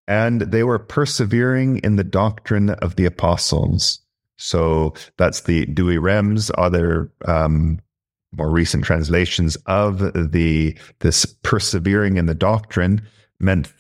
[0.09, 4.01] And they were persevering in the doctrine of the apostles
[4.37, 7.81] so that's the Douay-Rheims, other um,
[8.33, 13.03] more recent translations of the this persevering in the doctrine
[13.41, 13.73] meant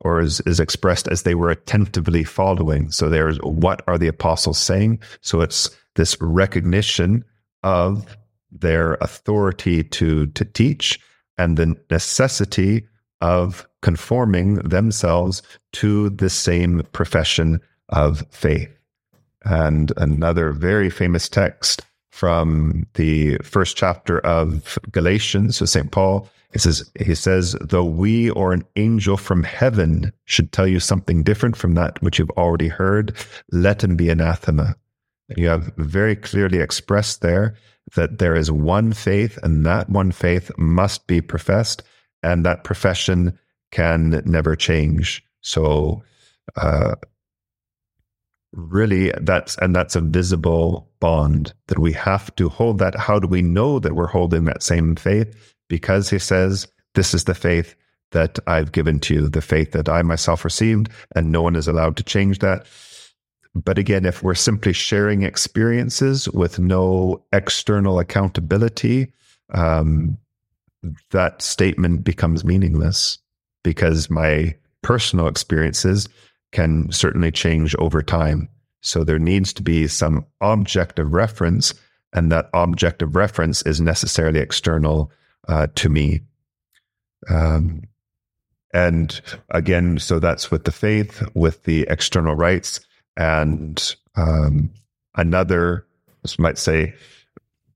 [0.00, 2.90] or is, is expressed as they were attentively following.
[2.90, 5.00] So there's what are the apostles saying?
[5.20, 7.24] So it's this recognition
[7.62, 8.16] of
[8.50, 11.00] their authority to to teach
[11.38, 12.86] and the necessity
[13.20, 18.70] of conforming themselves to the same profession of faith
[19.44, 25.56] and another very famous text from the first chapter of Galatians.
[25.56, 25.90] So St.
[25.90, 30.78] Paul, he says, he says, though we or an angel from heaven should tell you
[30.78, 33.16] something different from that which you've already heard,
[33.50, 34.76] let him be anathema.
[35.36, 37.54] You have very clearly expressed there
[37.94, 41.82] that there is one faith and that one faith must be professed
[42.22, 43.38] and that profession
[43.70, 45.24] can never change.
[45.40, 46.02] So,
[46.56, 46.94] uh,
[48.52, 52.94] really that's and that's a visible bond that we have to hold that.
[52.94, 55.54] How do we know that we're holding that same faith?
[55.68, 57.74] Because he says this is the faith
[58.12, 61.66] that I've given to you the faith that I myself received and no one is
[61.66, 62.66] allowed to change that
[63.54, 69.12] but again if we're simply sharing experiences with no external accountability
[69.54, 70.16] um,
[71.10, 73.18] that statement becomes meaningless
[73.62, 76.08] because my personal experiences
[76.50, 78.48] can certainly change over time.
[78.80, 81.72] So there needs to be some objective reference,
[82.12, 85.10] and that objective reference is necessarily external
[85.48, 86.20] uh, to me.
[87.28, 87.84] Um,
[88.74, 92.80] and again, so that's with the faith, with the external rites,
[93.16, 94.70] and um,
[95.16, 95.86] another,
[96.38, 96.94] might say,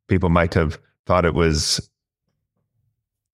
[0.09, 1.88] people might have thought it was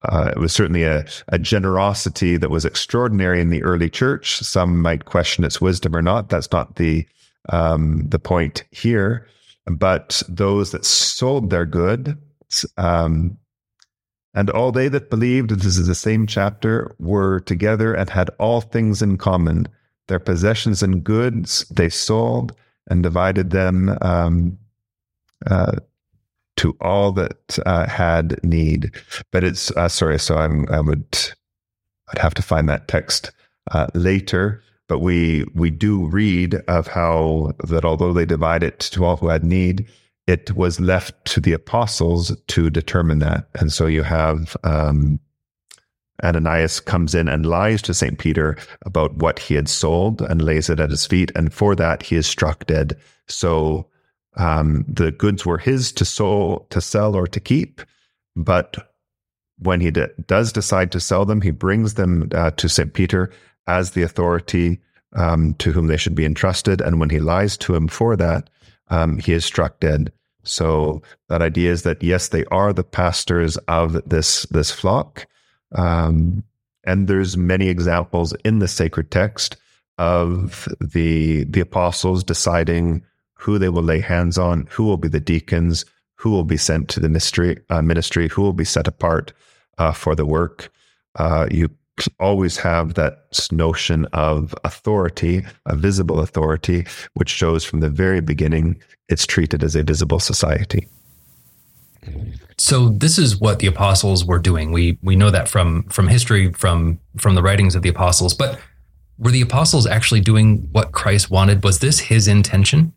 [0.04, 4.38] uh, it was certainly a, a generosity that was extraordinary in the early church.
[4.38, 6.28] Some might question its wisdom or not.
[6.28, 7.06] That's not the
[7.50, 9.28] um, the point here.
[9.66, 12.18] But those that sold their good,
[12.76, 13.38] um,
[14.34, 18.60] and all they that believed, this is the same chapter, were together and had all
[18.60, 19.68] things in common.
[20.08, 22.54] Their possessions and goods they sold
[22.88, 24.58] and divided them um,
[25.46, 25.76] uh,
[26.56, 28.92] to all that uh, had need.
[29.30, 31.32] But it's uh, sorry, so I'm I would
[32.10, 33.30] I'd have to find that text
[33.70, 34.62] uh, later.
[34.88, 39.28] But we we do read of how that although they divide it to all who
[39.28, 39.88] had need,
[40.26, 43.48] it was left to the apostles to determine that.
[43.54, 45.18] And so you have um,
[46.22, 48.18] Ananias comes in and lies to St.
[48.18, 51.32] Peter about what he had sold and lays it at his feet.
[51.34, 52.96] And for that, he is struck dead.
[53.28, 53.88] So
[54.36, 57.80] um, the goods were his to sell, to sell or to keep,
[58.36, 58.76] but
[59.58, 62.92] when he d- does decide to sell them, he brings them uh, to St.
[62.94, 63.30] Peter
[63.66, 64.80] as the authority
[65.14, 66.80] um, to whom they should be entrusted.
[66.80, 68.48] And when he lies to him for that,
[68.88, 70.12] um, he is struck dead.
[70.44, 75.26] So that idea is that yes, they are the pastors of this this flock,
[75.74, 76.42] um,
[76.84, 79.56] and there's many examples in the sacred text
[79.98, 83.02] of the the apostles deciding
[83.34, 86.88] who they will lay hands on, who will be the deacons, who will be sent
[86.88, 89.32] to the mystery, uh, ministry, who will be set apart
[89.78, 90.72] uh, for the work.
[91.16, 91.68] Uh, you
[92.20, 98.80] always have that notion of authority, a visible authority, which shows from the very beginning
[99.08, 100.86] it's treated as a visible society.
[102.58, 104.72] So this is what the apostles were doing.
[104.72, 108.34] We we know that from from history, from from the writings of the apostles.
[108.34, 108.58] But
[109.18, 111.64] were the apostles actually doing what Christ wanted?
[111.64, 112.92] Was this his intention?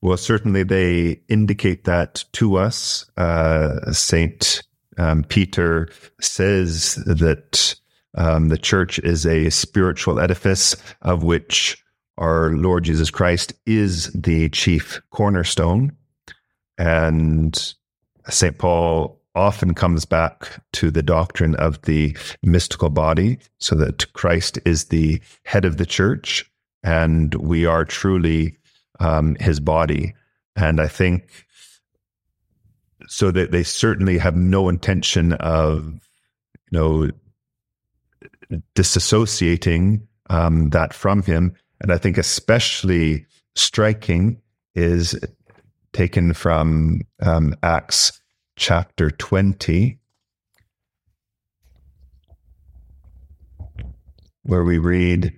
[0.00, 3.06] Well, certainly they indicate that to us.
[3.16, 4.62] Uh, Saint
[4.98, 5.88] um, Peter
[6.20, 7.74] says that
[8.16, 11.82] um, the church is a spiritual edifice of which
[12.18, 15.96] our Lord Jesus Christ is the chief cornerstone.
[16.78, 17.74] And
[18.28, 18.56] St.
[18.58, 24.86] Paul often comes back to the doctrine of the mystical body, so that Christ is
[24.86, 26.50] the head of the church
[26.84, 28.58] and we are truly
[29.00, 30.14] um, his body.
[30.54, 31.46] And I think
[33.08, 35.86] so that they certainly have no intention of,
[36.70, 37.10] you know,
[38.74, 41.54] disassociating um, that from him.
[41.80, 44.40] And I think especially striking
[44.74, 45.18] is
[45.94, 48.20] taken from um, Acts
[48.56, 49.98] chapter 20,
[54.42, 55.32] where we read,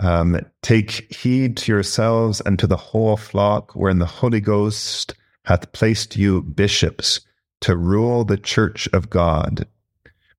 [0.00, 5.14] um, Take heed to yourselves and to the whole flock, wherein the Holy Ghost
[5.46, 7.20] hath placed you bishops
[7.62, 9.66] to rule the church of God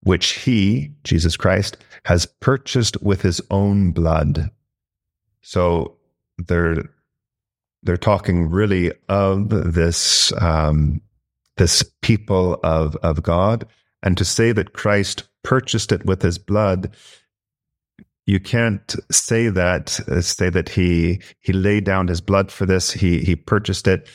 [0.03, 4.49] which he, Jesus Christ, has purchased with his own blood.
[5.41, 5.97] So
[6.37, 6.83] they're
[7.83, 11.01] they're talking really of this um,
[11.57, 13.67] this people of of God,
[14.03, 16.95] and to say that Christ purchased it with his blood,
[18.25, 22.91] you can't say that uh, say that he he laid down his blood for this.
[22.91, 24.07] He he purchased it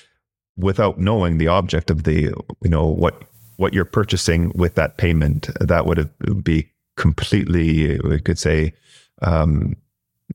[0.57, 3.23] without knowing the object of the you know what
[3.57, 5.49] what you're purchasing with that payment.
[5.61, 6.11] That would
[6.45, 8.75] be completely, we could say,
[9.23, 9.77] um,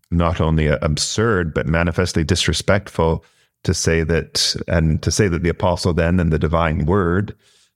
[0.10, 3.24] not only absurd but manifestly disrespectful
[3.64, 7.36] to say that, and to say that the apostle then and the divine word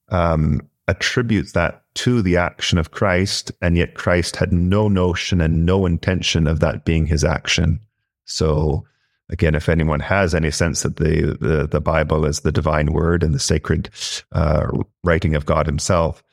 [0.09, 5.65] um, attributes that to the action of Christ, and yet Christ had no notion and
[5.65, 7.79] no intention of that being his action.
[8.25, 8.85] So
[9.29, 13.23] again, if anyone has any sense that the, the, the Bible is the divine word
[13.23, 13.89] and the sacred
[14.31, 14.67] uh,
[15.03, 16.23] writing of God Himself,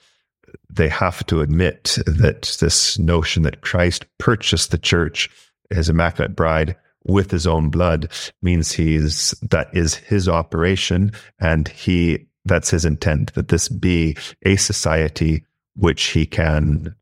[0.68, 5.30] they have to admit that this notion that Christ purchased the church,
[5.74, 8.08] His immaculate bride, with His own blood
[8.42, 14.56] means He's that is His operation, and He that's His intent that this be a
[14.56, 15.44] society
[15.76, 16.94] which He can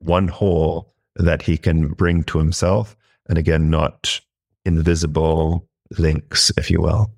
[0.00, 2.96] one whole that He can bring to Himself,
[3.28, 4.20] and again not
[4.64, 7.10] invisible links, if you will.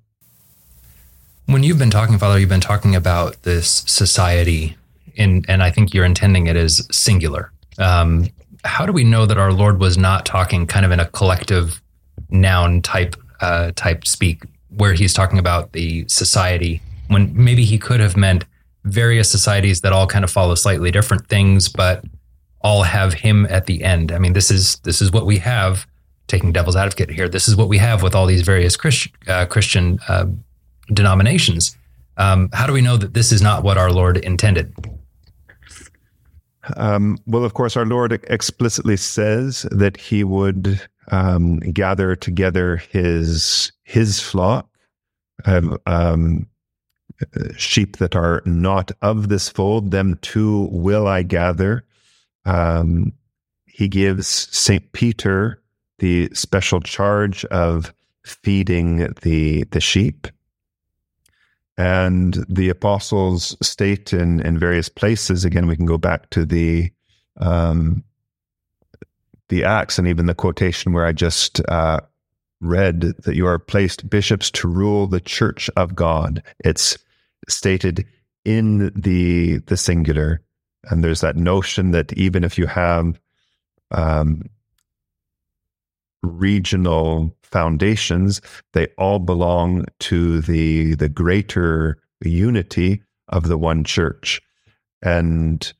[1.45, 4.77] When you've been talking, Father, you've been talking about this society,
[5.17, 7.51] and and I think you're intending it as singular.
[7.77, 8.29] Um,
[8.63, 11.81] how do we know that our Lord was not talking kind of in a collective
[12.29, 17.99] noun type uh, type speak, where he's talking about the society when maybe he could
[17.99, 18.45] have meant
[18.85, 22.03] various societies that all kind of follow slightly different things, but
[22.61, 24.11] all have him at the end.
[24.11, 25.85] I mean, this is this is what we have
[26.27, 29.45] taking devil's advocate here, this is what we have with all these various Christ, uh,
[29.45, 30.25] Christian uh,
[30.91, 31.77] denominations.
[32.17, 34.73] Um, how do we know that this is not what our Lord intended?
[36.77, 43.71] Um, well, of course, our Lord explicitly says that He would um, gather together His
[43.83, 44.69] His flock,
[45.45, 46.47] um, um
[47.57, 49.91] sheep that are not of this fold.
[49.91, 51.85] Them too will I gather.
[52.45, 53.13] Um,
[53.65, 55.61] he gives Saint Peter
[55.99, 57.93] the special charge of
[58.25, 60.27] feeding the the sheep.
[61.77, 66.91] And the apostles state in, in various places, again, we can go back to the
[67.37, 68.03] um,
[69.49, 71.99] the Acts and even the quotation where I just uh,
[72.61, 76.43] read that you are placed bishops to rule the church of God.
[76.63, 76.97] It's
[77.49, 78.05] stated
[78.45, 80.41] in the the singular,
[80.89, 83.19] and there's that notion that even if you have
[83.91, 84.43] um,
[86.21, 88.41] regional foundations,
[88.73, 94.41] they all belong to the the greater unity of the one church.
[95.03, 95.71] And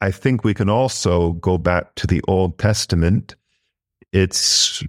[0.00, 3.36] I think we can also go back to the Old Testament.
[4.12, 4.82] It's,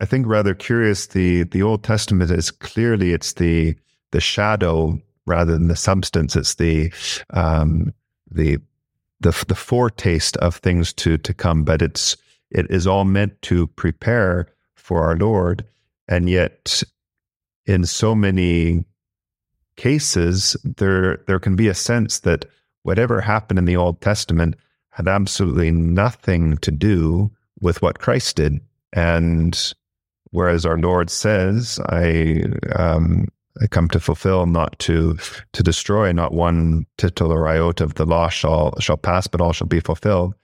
[0.00, 1.08] I think, rather curious.
[1.08, 3.76] The the Old Testament is clearly it's the
[4.12, 6.36] the shadow rather than the substance.
[6.36, 6.92] It's the
[7.30, 7.92] um,
[8.30, 8.58] the
[9.20, 11.64] the the foretaste of things to to come.
[11.64, 12.16] But it's
[12.50, 14.53] it is all meant to prepare
[14.84, 15.64] for our Lord,
[16.06, 16.82] and yet
[17.64, 18.84] in so many
[19.76, 22.44] cases there there can be a sense that
[22.82, 24.56] whatever happened in the Old Testament
[24.90, 27.30] had absolutely nothing to do
[27.60, 28.60] with what Christ did.
[28.92, 29.74] And
[30.30, 32.44] whereas our Lord says, I,
[32.76, 33.26] um,
[33.60, 35.16] I come to fulfill, not to
[35.54, 39.54] to destroy, not one tittle or iota of the law shall shall pass, but all
[39.54, 40.34] shall be fulfilled.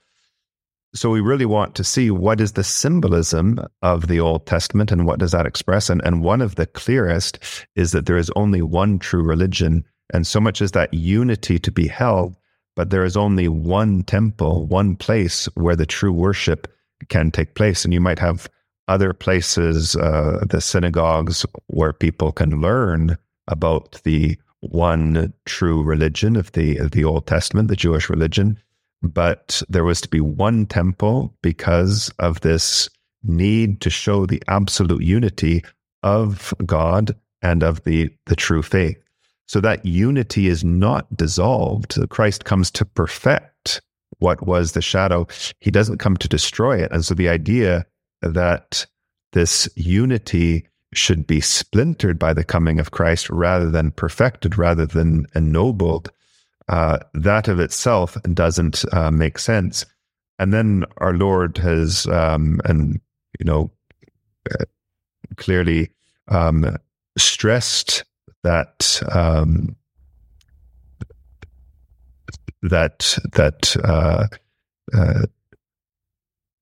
[0.93, 5.05] So we really want to see what is the symbolism of the Old Testament and
[5.05, 5.89] what does that express?
[5.89, 7.39] And and one of the clearest
[7.75, 11.71] is that there is only one true religion and so much is that unity to
[11.71, 12.35] be held,
[12.75, 16.67] but there is only one temple, one place where the true worship
[17.09, 17.83] can take place.
[17.83, 18.49] And you might have
[18.87, 23.17] other places, uh, the synagogues, where people can learn
[23.47, 28.59] about the one true religion of the of the Old Testament, the Jewish religion.
[29.01, 32.89] But there was to be one temple because of this
[33.23, 35.63] need to show the absolute unity
[36.03, 38.97] of God and of the the true faith.
[39.47, 41.97] So that unity is not dissolved.
[42.09, 43.81] Christ comes to perfect
[44.19, 45.27] what was the shadow.
[45.59, 46.91] He doesn't come to destroy it.
[46.91, 47.85] And so the idea
[48.21, 48.85] that
[49.33, 55.25] this unity should be splintered by the coming of Christ rather than perfected, rather than
[55.35, 56.11] ennobled,
[56.69, 59.85] uh, that of itself doesn't uh, make sense.
[60.39, 62.99] And then our Lord has, um, and
[63.39, 63.71] you know,
[64.51, 64.65] uh,
[65.37, 65.91] clearly
[66.27, 66.77] um,
[67.17, 68.03] stressed
[68.43, 69.75] that um,
[72.61, 74.27] that that uh,
[74.93, 75.25] uh,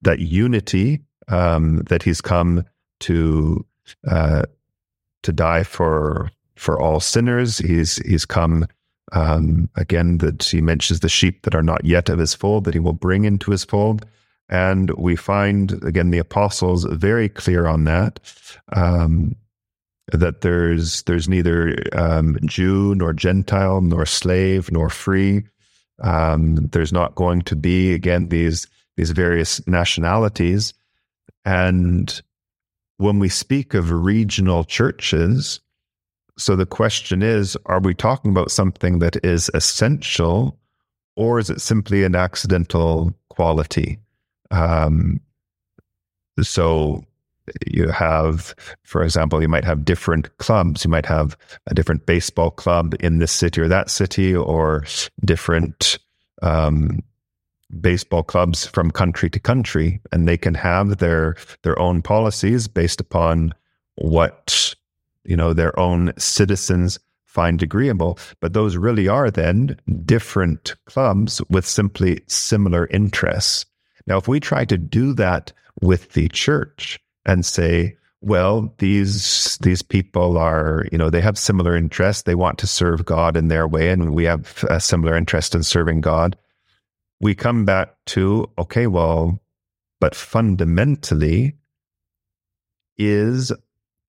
[0.02, 2.66] that unity um, that he's come
[3.02, 3.66] to
[4.08, 4.43] uh,
[5.24, 7.58] to die for for all sinners.
[7.58, 8.66] He's he's come
[9.12, 12.74] um, again that he mentions the sheep that are not yet of his fold that
[12.74, 14.05] he will bring into his fold.
[14.49, 18.20] And we find again the apostles very clear on that.
[18.74, 19.36] Um,
[20.12, 25.43] that there's there's neither um, Jew nor Gentile nor slave nor free.
[26.01, 30.74] Um, there's not going to be again these these various nationalities,
[31.45, 32.22] and
[32.97, 35.62] when we speak of regional churches,
[36.40, 40.58] so the question is: Are we talking about something that is essential,
[41.16, 44.00] or is it simply an accidental quality?
[44.50, 45.20] Um,
[46.42, 47.04] so
[47.68, 50.86] you have, for example, you might have different clubs.
[50.86, 51.38] You might have
[51.68, 54.86] a different baseball club in this city or that city, or
[55.26, 56.00] different
[56.42, 57.04] um,
[57.82, 63.02] baseball clubs from country to country, and they can have their their own policies based
[63.02, 63.54] upon
[63.96, 64.74] what
[65.30, 68.17] you know their own citizens find agreeable.
[68.39, 73.65] But those really are then different clubs with simply similar interests.
[74.07, 76.99] Now, if we try to do that with the church,
[77.30, 82.23] and say, well, these these people are, you know, they have similar interests.
[82.23, 85.63] They want to serve God in their way, and we have a similar interest in
[85.63, 86.36] serving God.
[87.21, 89.39] We come back to, okay, well,
[89.99, 91.55] but fundamentally,
[92.97, 93.53] is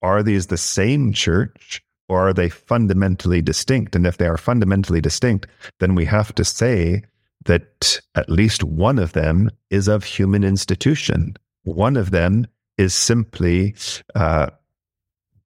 [0.02, 3.94] are these the same church or are they fundamentally distinct?
[3.94, 5.46] And if they are fundamentally distinct,
[5.78, 7.02] then we have to say
[7.44, 11.36] that at least one of them is of human institution.
[11.62, 12.46] One of them
[12.76, 13.74] is simply
[14.14, 14.48] uh,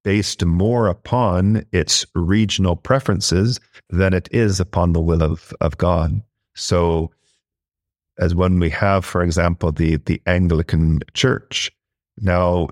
[0.03, 6.21] based more upon its regional preferences than it is upon the will of, of God.
[6.55, 7.11] So,
[8.17, 11.69] as when we have, for example, the, the Anglican Church,
[12.21, 12.69] now,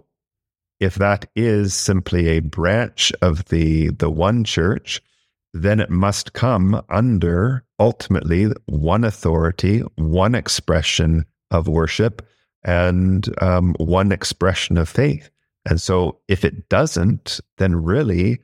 [0.83, 5.01] if that is simply a branch of the, the one church,
[5.53, 12.27] then it must come under ultimately one authority, one expression of worship,
[12.63, 15.29] and um, one expression of faith.
[15.65, 18.39] And so if it doesn't, then really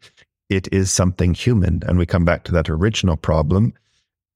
[0.49, 1.81] it is something human.
[1.85, 3.73] And we come back to that original problem.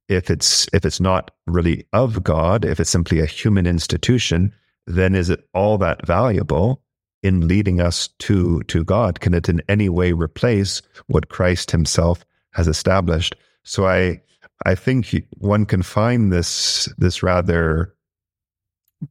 [0.10, 4.54] If it's if it's not really of God, if it's simply a human institution,
[4.86, 6.83] then is it all that valuable
[7.24, 9.19] in leading us to to God?
[9.19, 13.36] Can it in any way replace what Christ himself has established?
[13.63, 14.21] So I
[14.65, 17.93] I think one can find this this rather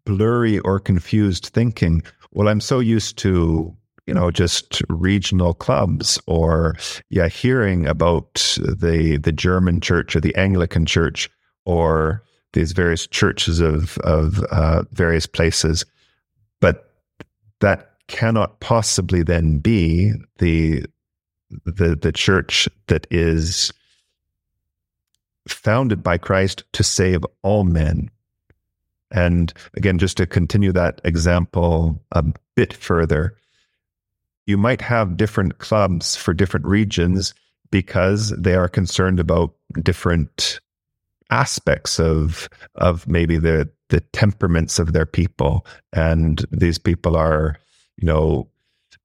[0.04, 2.02] blurry or confused thinking.
[2.32, 6.76] Well, I'm so used to you know just regional clubs or
[7.10, 11.30] yeah hearing about the the German church or the Anglican church
[11.64, 15.84] or these various churches of of uh, various places
[16.60, 16.92] but
[17.60, 20.84] that cannot possibly then be the
[21.64, 23.72] the the church that is
[25.48, 28.10] founded by Christ to save all men.
[29.10, 33.36] And again just to continue that example a bit further
[34.46, 37.34] you might have different clubs for different regions
[37.70, 40.60] because they are concerned about different
[41.30, 45.66] aspects of of maybe the the temperaments of their people.
[45.92, 47.56] And these people are
[47.96, 48.48] you know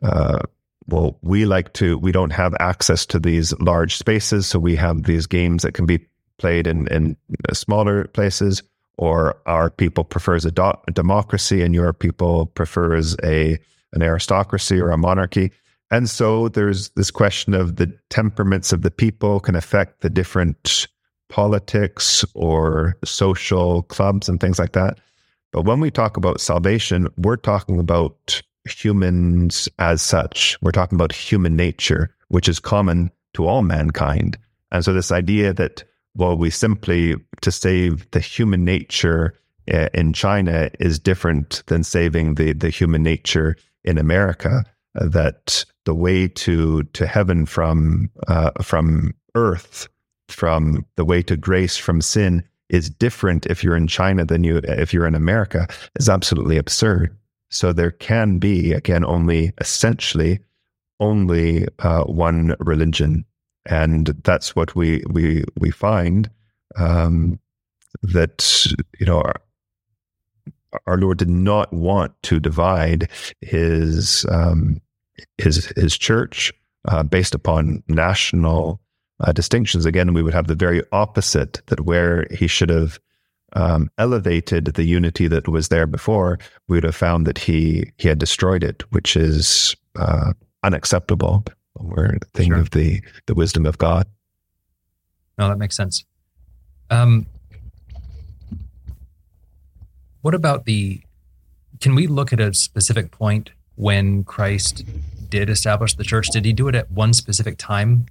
[0.03, 0.39] uh,
[0.87, 5.03] well we like to we don't have access to these large spaces so we have
[5.03, 5.99] these games that can be
[6.37, 7.17] played in in
[7.53, 8.63] smaller places
[8.97, 13.59] or our people prefers a, do- a democracy and your people prefers a
[13.93, 15.51] an aristocracy or a monarchy.
[15.89, 20.87] And so there's this question of the temperaments of the people can affect the different
[21.29, 24.99] politics or social clubs and things like that.
[25.53, 30.57] But when we talk about salvation, we're talking about humans as such.
[30.61, 34.37] We're talking about human nature, which is common to all mankind.
[34.71, 35.83] And so this idea that,
[36.15, 39.33] well, we simply, to save the human nature
[39.73, 44.63] uh, in China is different than saving the, the human nature in America
[44.95, 49.87] that the way to to heaven from uh, from earth,
[50.27, 54.57] from the way to grace from sin is different if you're in China than you
[54.63, 57.15] if you're in America is absolutely absurd.
[57.49, 60.39] So there can be again only essentially
[60.99, 63.25] only uh, one religion,
[63.65, 66.29] and that's what we we we find
[66.75, 67.39] um,
[68.03, 68.67] that
[68.99, 69.23] you know
[70.85, 73.09] our Lord did not want to divide
[73.41, 74.81] his um,
[75.37, 76.51] his his church
[76.87, 78.81] uh, based upon national
[79.19, 79.85] uh, distinctions.
[79.85, 82.99] Again, we would have the very opposite that where he should have
[83.57, 86.37] um, elevated the unity that was there before,
[86.67, 90.33] we would have found that he he had destroyed it, which is uh,
[90.63, 91.43] unacceptable.
[91.79, 92.61] We're thinking sure.
[92.61, 94.05] of the the wisdom of God.
[95.39, 96.05] No, that makes sense.
[96.91, 97.25] Um,
[100.21, 101.01] what about the?
[101.81, 104.85] Can we look at a specific point when Christ
[105.29, 106.27] did establish the church?
[106.31, 108.05] Did he do it at one specific time?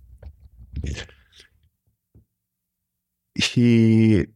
[3.35, 4.27] He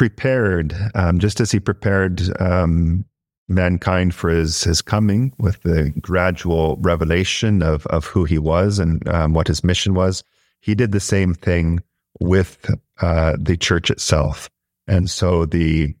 [0.00, 3.04] prepared, um, just as he prepared um,
[3.48, 9.06] mankind for his his coming with the gradual revelation of of who he was and
[9.10, 10.24] um, what his mission was.
[10.62, 11.82] He did the same thing
[12.18, 14.48] with uh, the church itself,
[14.86, 15.94] and so the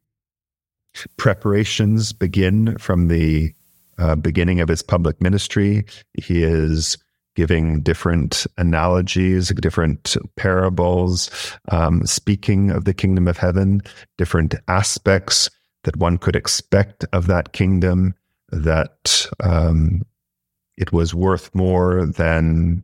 [1.18, 3.52] preparations begin from the
[3.98, 5.84] uh, beginning of his public ministry.
[6.14, 6.96] He is
[7.36, 11.30] giving different analogies, different parables,
[11.70, 13.80] um, speaking of the kingdom of heaven,
[14.18, 15.48] different aspects
[15.84, 18.14] that one could expect of that kingdom,
[18.50, 20.02] that um,
[20.76, 22.82] it was worth more than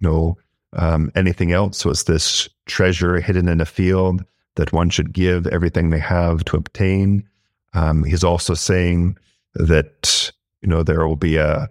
[0.00, 0.36] you know
[0.74, 1.84] um, anything else.
[1.84, 4.24] Was this treasure hidden in a field
[4.56, 7.28] that one should give everything they have to obtain?
[7.74, 9.16] Um, he's also saying
[9.54, 10.32] that
[10.62, 11.68] you know there will be a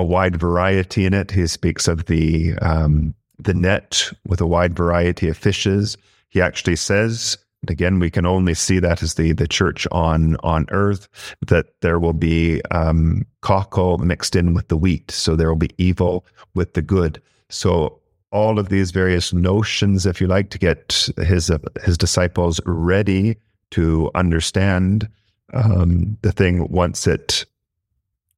[0.00, 1.30] a wide variety in it.
[1.30, 5.96] He speaks of the um, the net with a wide variety of fishes.
[6.30, 10.36] He actually says, and again, we can only see that as the the church on
[10.42, 11.06] on earth
[11.46, 15.74] that there will be um, cockle mixed in with the wheat, so there will be
[15.76, 16.24] evil
[16.54, 17.20] with the good.
[17.50, 18.00] So
[18.32, 23.36] all of these various notions, if you like, to get his uh, his disciples ready
[23.72, 25.08] to understand
[25.52, 27.44] um, the thing once it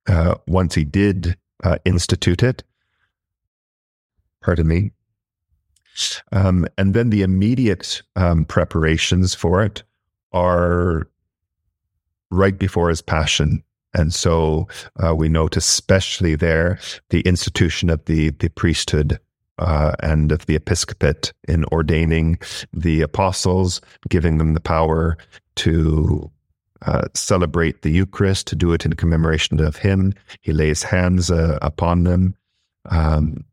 [0.09, 2.63] uh, once he did uh, institute it.
[4.41, 4.91] Pardon me.
[6.33, 9.83] Um, and then the immediate um, preparations for it
[10.33, 11.09] are
[12.31, 13.63] right before his passion.
[13.95, 14.69] And so
[15.05, 16.79] uh, we note, especially there,
[17.11, 19.21] the institution of the the priesthood
[19.59, 22.39] uh, and of the episcopate in ordaining
[22.73, 25.19] the apostles, giving them the power
[25.57, 26.31] to
[26.87, 30.15] uh, celebrate the Eucharist, to do it in commemoration of Him.
[30.41, 32.35] He lays hands uh, upon them
[32.91, 33.45] um,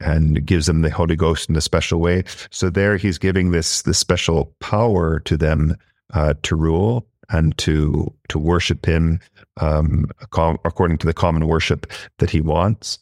[0.00, 2.24] and gives them the Holy Ghost in a special way.
[2.50, 5.76] So there, He's giving this this special power to them
[6.12, 9.20] uh, to rule and to to worship Him
[9.60, 12.98] um, according to the common worship that He wants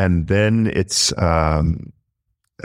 [0.00, 1.92] and then it's um,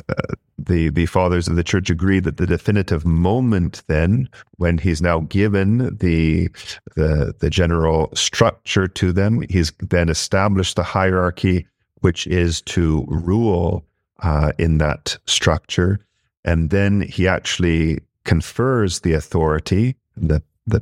[0.10, 0.14] uh,
[0.58, 5.20] the the fathers of the church agree that the definitive moment then when he's now
[5.20, 6.48] given the
[6.96, 11.68] the the general structure to them he's then established the hierarchy
[12.06, 13.84] which is to rule
[14.22, 16.00] uh, in that structure.
[16.44, 20.82] And then he actually confers the authority the the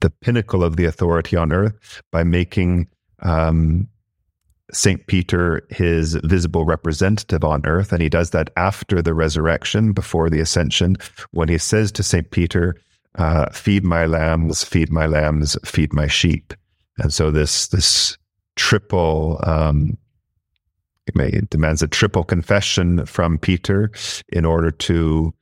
[0.00, 2.88] the pinnacle of the authority on earth by making
[3.20, 3.88] um,
[4.72, 5.06] St.
[5.06, 7.92] Peter his visible representative on earth.
[7.92, 10.96] And he does that after the resurrection, before the ascension,
[11.30, 12.30] when he says to St.
[12.30, 12.74] Peter,
[13.16, 16.52] uh, Feed my lambs, feed my lambs, feed my sheep.
[16.98, 18.18] And so this, this
[18.56, 19.96] triple, um,
[21.06, 23.90] it demands a triple confession from Peter
[24.28, 25.32] in order to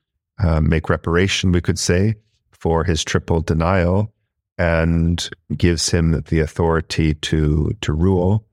[0.42, 2.14] uh, make reparation, we could say,
[2.52, 4.12] for his triple denial
[4.58, 8.46] and gives him the authority to, to rule.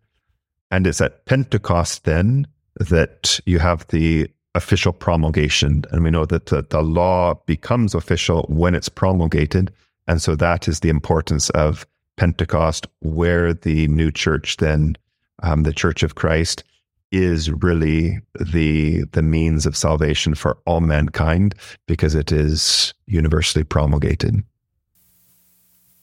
[0.71, 2.47] And it's at Pentecost then
[2.79, 5.83] that you have the official promulgation.
[5.91, 9.71] And we know that the, the law becomes official when it's promulgated.
[10.07, 11.85] And so that is the importance of
[12.17, 14.97] Pentecost, where the new church then,
[15.43, 16.63] um, the Church of Christ,
[17.11, 21.53] is really the the means of salvation for all mankind
[21.85, 24.43] because it is universally promulgated.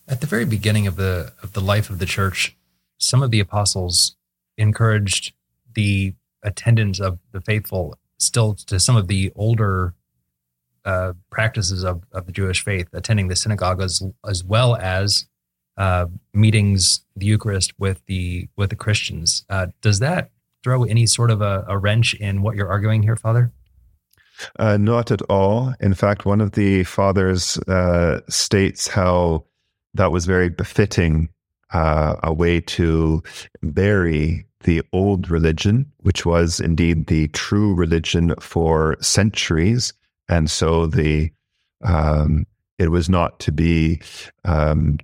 [0.07, 2.57] At the very beginning of the of the life of the church,
[2.99, 4.17] some of the apostles
[4.59, 5.33] encouraged
[5.75, 9.95] the attendance of the faithful still to some of the older
[10.85, 15.27] uh, practices of, of the Jewish faith, attending the synagogue as, as well as
[15.77, 19.45] uh, meetings, the Eucharist with the with the Christians.
[19.49, 20.31] Uh, does that
[20.65, 23.53] throw any sort of a, a, wrench in what you're arguing here, Father?
[24.59, 25.73] Uh, not at all.
[25.81, 29.45] In fact, one of the fathers uh, states how
[29.95, 31.29] that was very befitting
[31.73, 33.23] uh, a way to
[33.63, 39.93] bury the old religion, which was indeed the true religion for centuries,
[40.29, 41.31] and so the
[41.85, 42.47] um,
[42.79, 44.01] it was not to be
[44.45, 44.99] um,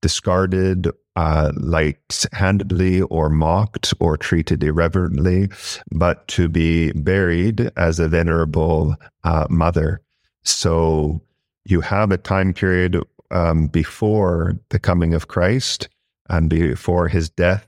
[0.00, 2.00] discarded uh, like
[2.32, 5.48] handedly or mocked or treated irreverently,
[5.90, 8.94] but to be buried as a venerable
[9.24, 10.00] uh, mother.
[10.44, 11.20] So
[11.64, 15.88] you have a time period um, before the coming of Christ
[16.30, 17.66] and before his death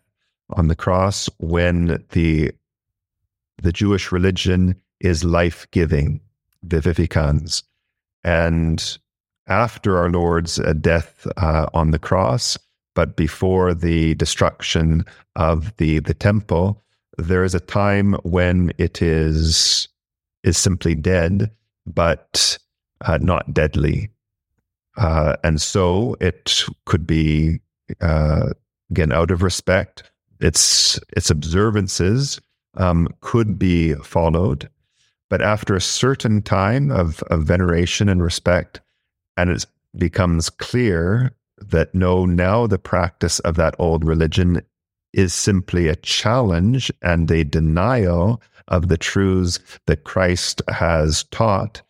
[0.53, 2.53] on the cross when the
[3.63, 6.21] the Jewish religion is life giving,
[6.67, 7.63] vivificans,
[8.25, 8.99] and
[9.47, 12.57] after our Lord's uh, death uh, on the cross,
[12.95, 15.05] but before the destruction
[15.37, 16.83] of the the temple,
[17.19, 19.89] there is a time when it is
[20.43, 21.51] is simply dead,
[21.87, 22.59] but
[23.03, 24.11] uh, not deadly,
[24.97, 27.61] uh, and so it could be
[28.01, 28.51] uh,
[28.91, 30.10] again out of respect
[30.41, 32.41] its its observances
[32.77, 34.69] um, could be followed,
[35.29, 38.81] but after a certain time of, of veneration and respect,
[39.37, 39.67] and it
[39.97, 44.63] becomes clear that no, now the practice of that old religion
[45.13, 51.83] is simply a challenge and a denial of the truths that Christ has taught,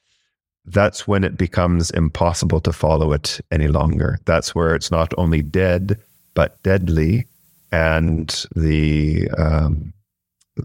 [0.65, 4.19] that's when it becomes impossible to follow it any longer.
[4.25, 6.01] That's where it's not only dead,
[6.35, 7.27] but deadly
[7.73, 9.93] and the um,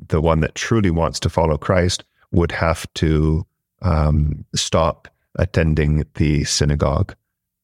[0.09, 3.45] the one that truly wants to follow Christ would have to
[3.81, 7.15] um, stop attending the synagogue.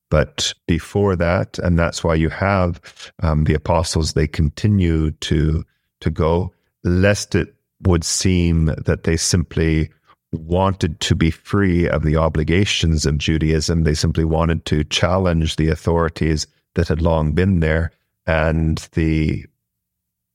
[0.09, 2.81] But before that, and that's why you have
[3.23, 5.65] um, the apostles, they continue to
[6.01, 9.89] to go, lest it would seem that they simply
[10.31, 13.83] wanted to be free of the obligations of Judaism.
[13.83, 17.91] They simply wanted to challenge the authorities that had long been there
[18.25, 19.45] and the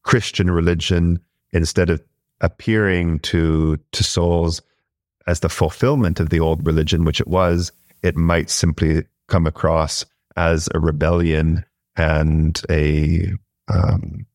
[0.03, 1.21] Christian religion,
[1.53, 2.03] instead of
[2.41, 4.63] appearing to to souls
[5.27, 7.73] as the fulfillment of the old religion, which it was,
[8.03, 10.05] it might simply come across
[10.37, 11.65] as a rebellion
[11.97, 13.33] and a
[13.69, 14.27] um,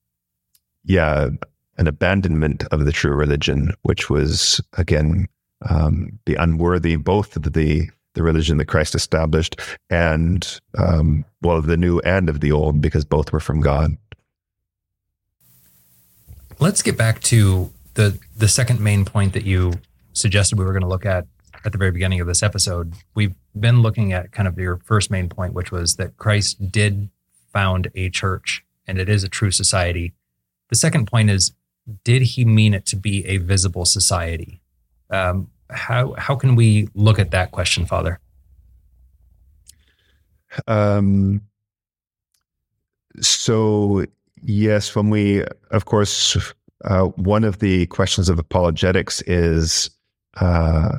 [0.83, 1.29] yeah
[1.77, 5.27] an abandonment of the true religion, which was again
[5.69, 9.59] um, the unworthy both of the the religion that Christ established
[9.89, 13.97] and um, well of the new and of the old because both were from God.
[16.59, 19.73] Let's get back to the the second main point that you
[20.13, 21.25] suggested we were going to look at
[21.63, 22.93] at the very beginning of this episode.
[23.15, 27.09] We've been looking at kind of your first main point, which was that Christ did
[27.51, 30.13] found a church and it is a true society.
[30.69, 31.53] The second point is,
[32.03, 34.61] did he mean it to be a visible society?
[35.09, 38.19] Um, how how can we look at that question, Father?
[40.67, 41.41] Um,
[43.19, 44.05] so
[44.41, 46.53] yes, when we, of course,
[46.85, 49.89] uh, one of the questions of apologetics is
[50.39, 50.97] uh,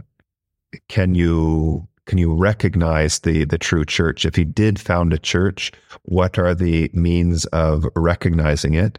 [0.89, 4.25] can you can you recognize the the true church?
[4.25, 8.99] If he did found a church, what are the means of recognizing it?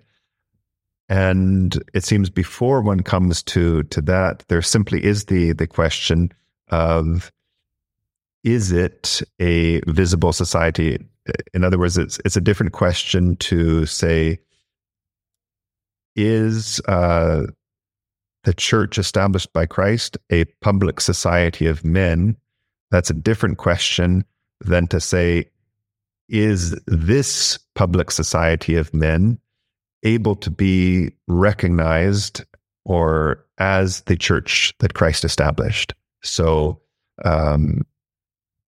[1.10, 6.32] And it seems before one comes to to that, there simply is the the question
[6.70, 7.32] of
[8.43, 10.97] is it a visible society?
[11.54, 14.39] In other words, it's it's a different question to say,
[16.16, 17.43] is uh,
[18.43, 22.38] the church established by Christ a public society of men?
[22.91, 24.26] That's a different question
[24.62, 25.49] than to say,
[26.30, 29.39] is this public society of men
[30.04, 32.43] able to be recognized
[32.86, 35.93] or as the church that Christ established?
[36.22, 36.82] So,
[37.24, 37.86] um,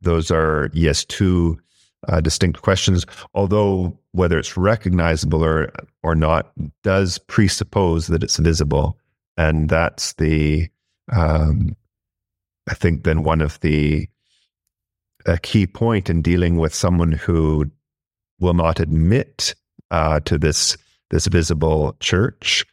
[0.02, 1.60] those are, yes, two
[2.08, 5.72] uh, distinct questions, although whether it's recognizable or,
[6.04, 6.52] or not
[6.84, 8.98] does presuppose that it's visible.
[9.38, 10.70] And that's the,
[11.12, 11.76] um,
[12.70, 14.08] I think, then one of the
[15.26, 17.70] a key point in dealing with someone who
[18.40, 19.56] will not admit
[19.92, 20.78] uh, to this
[21.10, 22.66] this visible church.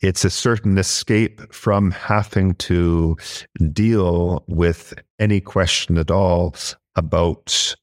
[0.00, 3.16] It's a certain escape from having to
[3.72, 6.56] deal with any question at all
[6.96, 7.76] about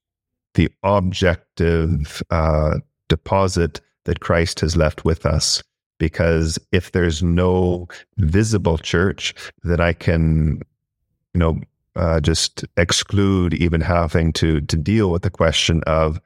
[0.56, 5.64] the objective uh, deposit that Christ has left with us
[6.00, 10.62] because if there's no visible church that I can,
[11.34, 11.60] you know,
[11.96, 16.20] uh, just exclude even having to to deal with the question of,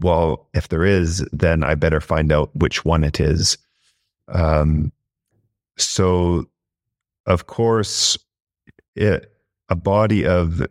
[0.00, 3.58] well, if there is, then I better find out which one it is.
[4.28, 4.92] Um,
[5.76, 6.46] so,
[7.26, 8.18] of course,
[8.94, 9.32] it,
[9.68, 10.66] a body of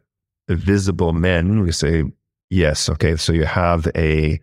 [0.48, 2.04] visible men, we say,
[2.50, 4.40] yes, okay, so you have a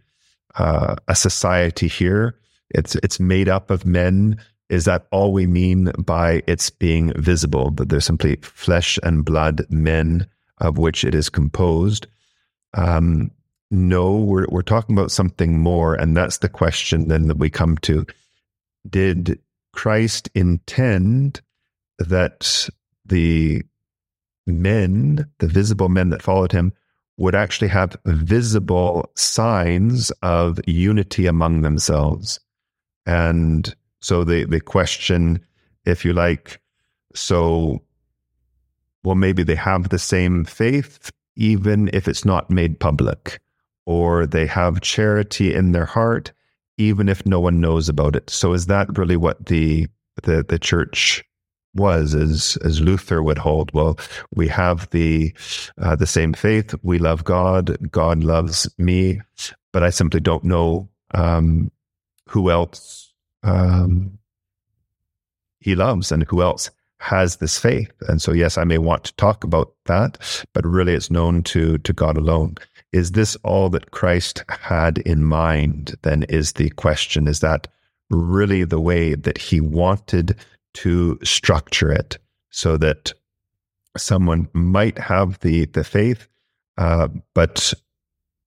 [0.56, 2.38] uh, a society here
[2.70, 4.38] it's it's made up of men.
[4.68, 7.70] Is that all we mean by it's being visible?
[7.72, 10.26] That they're simply flesh and blood men
[10.58, 12.06] of which it is composed.
[12.74, 13.30] Um,
[13.70, 17.76] no, we're we're talking about something more, and that's the question then that we come
[17.78, 18.06] to.
[18.88, 19.40] Did
[19.72, 21.40] Christ intend
[21.98, 22.68] that
[23.04, 23.62] the
[24.46, 26.72] men, the visible men that followed him,
[27.16, 32.38] would actually have visible signs of unity among themselves?
[33.06, 35.44] And so the, the question,
[35.84, 36.60] if you like,
[37.14, 37.82] so,
[39.02, 43.40] well, maybe they have the same faith, even if it's not made public,
[43.86, 46.32] or they have charity in their heart,
[46.76, 48.28] even if no one knows about it.
[48.28, 49.86] So is that really what the,
[50.22, 51.24] the, the church
[51.74, 53.70] was as as Luther would hold.
[53.74, 53.98] Well,
[54.34, 55.34] we have the
[55.78, 56.74] uh, the same faith.
[56.82, 57.76] We love God.
[57.92, 59.20] God loves me,
[59.72, 61.70] but I simply don't know um,
[62.28, 63.12] who else
[63.42, 64.18] um,
[65.60, 67.92] he loves and who else has this faith.
[68.08, 71.78] And so, yes, I may want to talk about that, but really it's known to,
[71.78, 72.56] to God alone.
[72.96, 75.96] Is this all that Christ had in mind?
[76.00, 77.28] Then is the question.
[77.28, 77.68] Is that
[78.08, 80.34] really the way that he wanted
[80.74, 82.16] to structure it
[82.50, 83.12] so that
[83.98, 86.26] someone might have the, the faith,
[86.78, 87.74] uh, but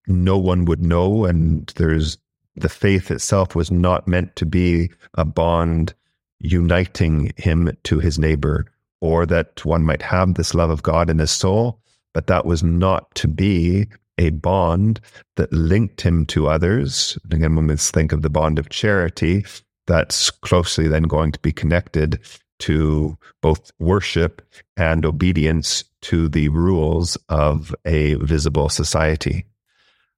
[0.07, 2.17] no one would know and there's
[2.55, 5.93] the faith itself was not meant to be a bond
[6.39, 8.65] uniting him to his neighbor,
[8.99, 11.79] or that one might have this love of God in his soul,
[12.15, 13.85] but that was not to be
[14.19, 15.01] a bond
[15.37, 17.17] that linked him to others.
[17.23, 19.45] And Again, when we think of the bond of charity,
[19.87, 22.19] that's closely then going to be connected
[22.59, 24.41] to both worship
[24.77, 29.45] and obedience to the rules of a visible society.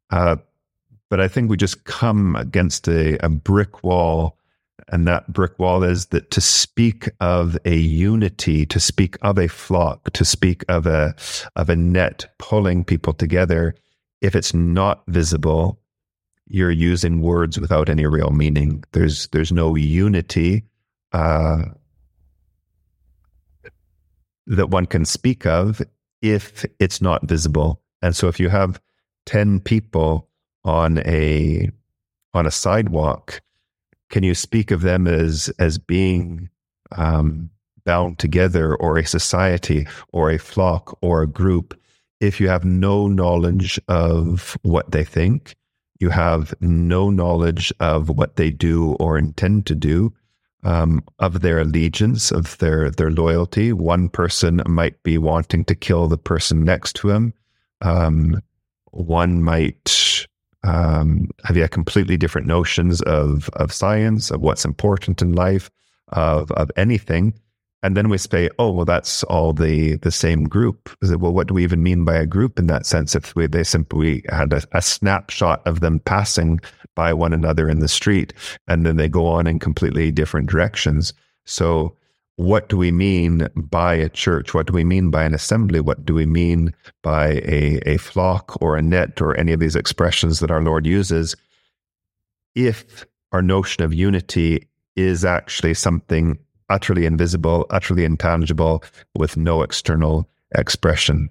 [0.10, 0.36] Uh,
[1.10, 4.38] but I think we just come against a, a brick wall.
[4.88, 9.48] And that brick wall is that to speak of a unity, to speak of a
[9.48, 11.14] flock, to speak of a
[11.56, 13.76] of a net pulling people together,
[14.22, 15.80] if it's not visible,
[16.48, 18.84] you're using words without any real meaning.
[18.92, 20.64] There's there's no unity
[21.12, 21.64] uh,
[24.48, 25.82] that one can speak of
[26.22, 27.82] if it's not visible.
[28.02, 28.82] And so if you have
[29.26, 30.28] 10 people
[30.64, 31.70] on a
[32.34, 33.42] on a sidewalk,
[34.10, 36.50] can you speak of them as as being
[36.92, 37.50] um,
[37.86, 41.80] bound together, or a society, or a flock, or a group?
[42.22, 45.56] If you have no knowledge of what they think,
[46.00, 50.14] you have no knowledge of what they do or intend to do,
[50.64, 53.74] um, of their allegiance, of their their loyalty.
[53.74, 57.34] One person might be wanting to kill the person next to him.
[57.82, 58.42] Um,
[58.92, 60.28] one might
[60.64, 65.72] um, have you completely different notions of of science, of what's important in life,
[66.10, 67.34] of of anything,
[67.84, 70.90] And then we say, oh, well, that's all the, the same group.
[71.02, 73.16] It, well, what do we even mean by a group in that sense?
[73.16, 76.60] If we, they simply had a, a snapshot of them passing
[76.96, 78.34] by one another in the street,
[78.68, 81.14] and then they go on in completely different directions.
[81.46, 81.96] So,
[82.36, 84.54] what do we mean by a church?
[84.54, 85.80] What do we mean by an assembly?
[85.80, 86.74] What do we mean
[87.04, 90.86] by a, a flock or a net or any of these expressions that our Lord
[90.86, 91.36] uses?
[92.56, 96.38] If our notion of unity is actually something
[96.72, 98.84] utterly invisible, utterly intangible,
[99.16, 101.30] with no external expression.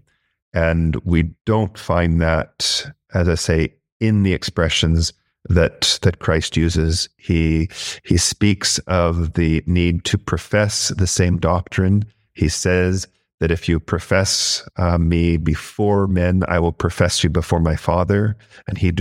[0.52, 5.12] And we don't find that, as I say, in the expressions
[5.48, 7.08] that that Christ uses.
[7.16, 7.68] He
[8.04, 12.04] he speaks of the need to profess the same doctrine.
[12.34, 13.06] He says
[13.40, 18.36] that if you profess uh, me before men, I will profess you before my Father,
[18.68, 18.92] and he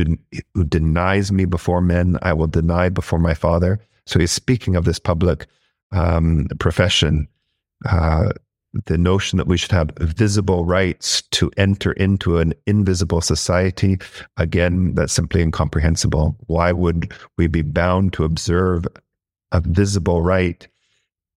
[0.54, 3.80] who denies me before men, I will deny before my Father.
[4.06, 5.46] So he's speaking of this public
[5.92, 7.28] um, profession.
[7.86, 8.32] Uh,
[8.86, 13.98] the notion that we should have visible rites to enter into an invisible society,
[14.38, 16.36] again, that's simply incomprehensible.
[16.48, 18.86] Why would we be bound to observe
[19.52, 20.68] a visible rite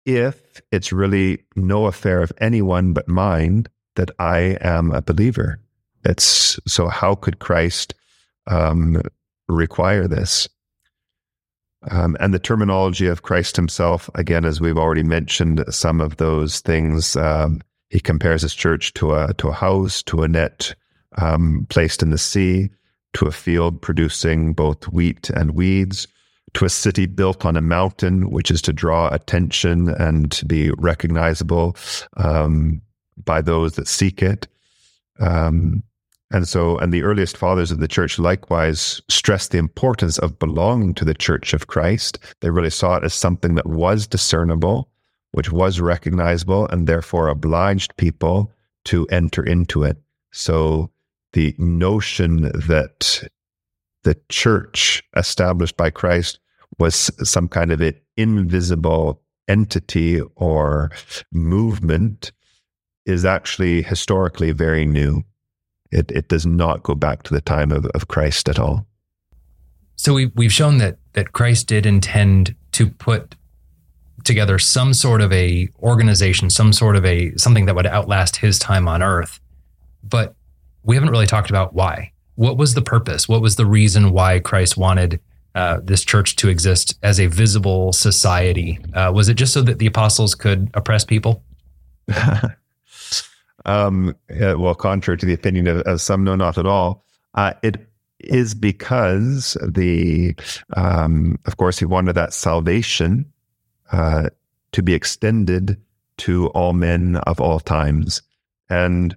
[0.05, 5.61] if it's really no affair of anyone but mine that I am a believer?
[6.05, 7.95] It's so how could Christ
[8.49, 9.01] um,
[9.49, 10.49] require this?
[11.91, 16.61] Um, and the terminology of Christ himself, again, as we've already mentioned, some of those
[16.61, 20.75] things, um, he compares his church to a, to a house, to a net
[21.17, 22.71] um, placed in the sea,
[23.15, 26.07] to a field producing both wheat and weeds,
[26.55, 30.71] to a city built on a mountain, which is to draw attention and to be
[30.73, 31.77] recognizable
[32.17, 32.83] um,
[33.25, 34.47] by those that seek it.
[35.19, 35.83] Um,
[36.31, 40.95] and so, and the earliest fathers of the church likewise stressed the importance of belonging
[40.95, 42.19] to the church of Christ.
[42.41, 44.89] They really saw it as something that was discernible,
[45.33, 48.53] which was recognizable, and therefore obliged people
[48.85, 49.97] to enter into it.
[50.33, 50.91] So,
[51.33, 53.29] the notion that
[54.05, 56.39] the church established by Christ
[56.79, 60.91] was some kind of an invisible entity or
[61.33, 62.33] movement
[63.05, 65.25] is actually historically very new.
[65.93, 68.87] It, it does not go back to the time of, of Christ at all.
[69.97, 73.35] So we've, we've shown that, that Christ did intend to put
[74.25, 78.59] together some sort of a organization, some sort of a something that would outlast his
[78.59, 79.41] time on earth.
[80.03, 80.35] But
[80.83, 82.13] we haven't really talked about why.
[82.35, 83.29] What was the purpose?
[83.29, 85.21] What was the reason why Christ wanted
[85.55, 88.79] uh, this church to exist as a visible society?
[88.95, 91.43] Uh, was it just so that the apostles could oppress people?
[93.65, 97.05] um, well, contrary to the opinion of, of some, no, not at all.
[97.35, 97.77] Uh, it
[98.19, 100.35] is because the,
[100.77, 103.33] um, of course, he wanted that salvation
[103.93, 104.29] uh,
[104.73, 105.81] to be extended
[106.19, 108.23] to all men of all times.
[108.69, 109.17] And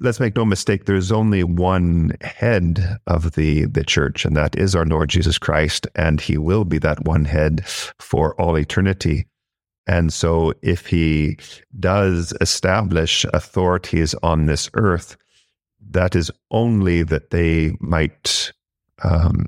[0.00, 4.74] let's make no mistake, there's only one head of the, the church, and that is
[4.74, 9.26] our Lord Jesus Christ, and he will be that one head for all eternity.
[9.88, 11.38] And so, if he
[11.80, 15.16] does establish authorities on this earth,
[15.90, 18.52] that is only that they might
[19.02, 19.46] um,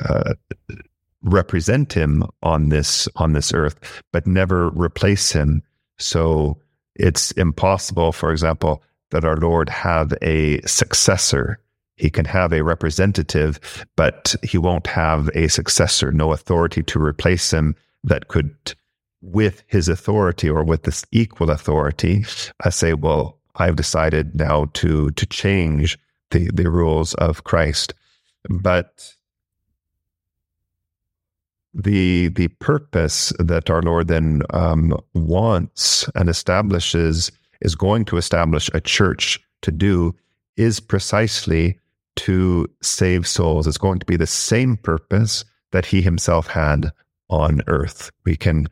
[0.00, 0.34] uh,
[1.22, 5.62] represent him on this on this earth, but never replace him.
[5.98, 6.58] So
[6.94, 11.58] it's impossible, for example, that our Lord have a successor.
[11.96, 17.52] He can have a representative, but he won't have a successor, no authority to replace
[17.52, 18.54] him that could
[19.24, 22.24] with his authority or with this equal authority,
[22.62, 25.98] I say, well, I've decided now to to change
[26.30, 27.94] the the rules of Christ.
[28.48, 29.14] But
[31.72, 38.68] the the purpose that our Lord then um, wants and establishes is going to establish
[38.74, 40.14] a church to do
[40.56, 41.78] is precisely
[42.16, 43.66] to save souls.
[43.66, 46.92] It's going to be the same purpose that he himself had
[47.28, 48.12] on earth.
[48.24, 48.68] We can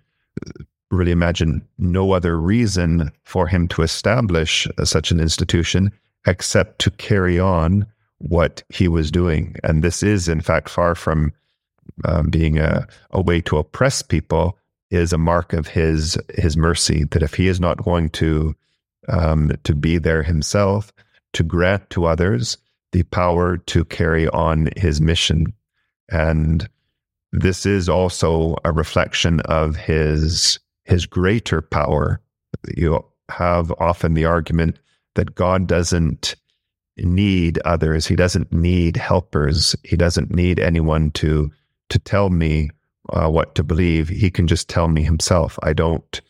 [0.91, 5.91] really imagine no other reason for him to establish such an institution
[6.27, 7.87] except to carry on
[8.19, 9.57] what he was doing.
[9.65, 11.33] And this is, in fact, far from
[12.05, 14.59] um, being a, a way to oppress people,
[14.91, 17.05] is a mark of his his mercy.
[17.05, 18.55] That if he is not going to
[19.09, 20.93] um, to be there himself,
[21.33, 22.59] to grant to others
[22.93, 25.53] the power to carry on his mission,
[26.11, 26.69] and
[27.33, 32.21] this is also a reflection of his his greater power.
[32.77, 34.79] You have often the argument
[35.15, 36.35] that God doesn't
[36.99, 38.07] need others.
[38.07, 39.75] He doesn't need helpers.
[39.85, 41.51] He doesn't need anyone to
[41.89, 42.71] to tell me
[43.11, 44.09] uh, what to believe.
[44.09, 45.59] He can just tell me himself.
[45.63, 46.21] I don't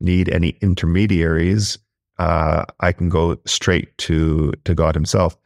[0.00, 1.78] need any intermediaries.
[2.18, 5.36] Uh, I can go straight to to God Himself.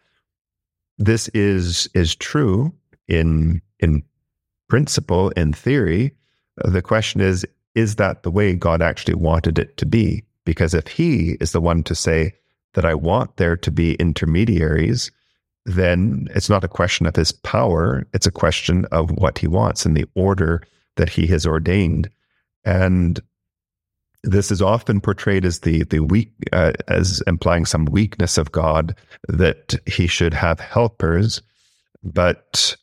[0.99, 2.73] This is is true
[3.07, 4.03] in in
[4.75, 6.13] principle, in theory.
[6.57, 7.47] The question is,
[7.77, 10.25] is that the way God actually wanted it to be?
[10.45, 12.35] Because if He is the one to say
[12.73, 15.13] that I want there to be intermediaries,
[15.65, 18.05] then it's not a question of His power.
[18.15, 20.61] It's a question of what He wants and the order
[20.97, 22.11] that He has ordained.
[22.65, 23.21] And
[24.25, 28.97] this is often portrayed as the the weak uh, as implying some weakness of God
[29.29, 31.43] that he should have helpers
[32.03, 32.77] but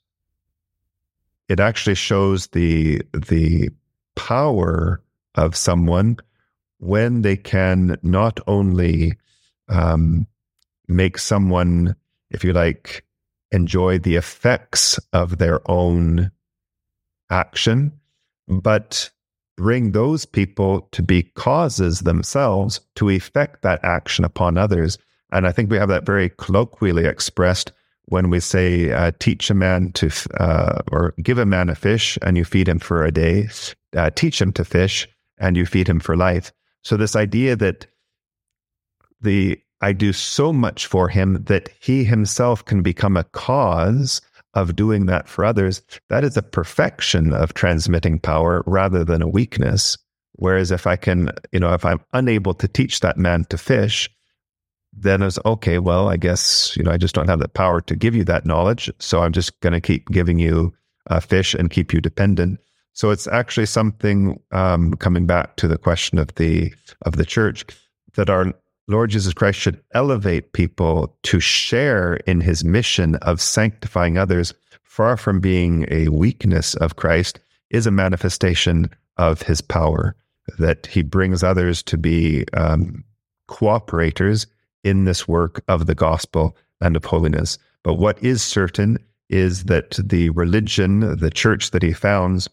[1.52, 3.70] it actually shows the the
[4.16, 5.02] power
[5.36, 6.16] of someone
[6.78, 9.14] when they can not only
[9.68, 10.26] um,
[10.88, 11.94] make someone,
[12.30, 13.06] if you like,
[13.52, 16.32] enjoy the effects of their own
[17.30, 17.92] action,
[18.48, 19.10] but
[19.58, 24.98] bring those people to be causes themselves to effect that action upon others.
[25.34, 27.74] And I think we have that very colloquially expressed
[28.12, 32.18] when we say uh, teach a man to uh, or give a man a fish
[32.22, 33.48] and you feed him for a day
[33.96, 35.08] uh, teach him to fish
[35.38, 36.52] and you feed him for life.
[36.84, 37.88] So this idea that
[39.22, 44.22] the i do so much for him that he himself can become a cause
[44.56, 49.28] of doing that for others that is a perfection of transmitting power rather than a
[49.28, 49.98] weakness.
[50.34, 54.10] Whereas if i can you know if i'm unable to teach that man to fish
[54.94, 57.96] then it's okay, well, I guess, you know, I just don't have the power to
[57.96, 58.92] give you that knowledge.
[59.00, 60.74] So I'm just going to keep giving you
[61.08, 62.60] a fish and keep you dependent.
[62.94, 66.74] So it's actually something um, coming back to the question of the
[67.06, 67.66] of the church
[68.16, 68.54] that our
[68.88, 75.16] Lord Jesus Christ should elevate people to share in his mission of sanctifying others, far
[75.16, 77.40] from being a weakness of Christ,
[77.70, 80.16] is a manifestation of his power,
[80.60, 83.06] that he brings others to be um,
[83.50, 84.46] cooperators
[84.84, 87.58] in this work of the gospel and of holiness.
[87.84, 88.98] But what is certain
[89.30, 92.50] is that the religion, the church that he founds,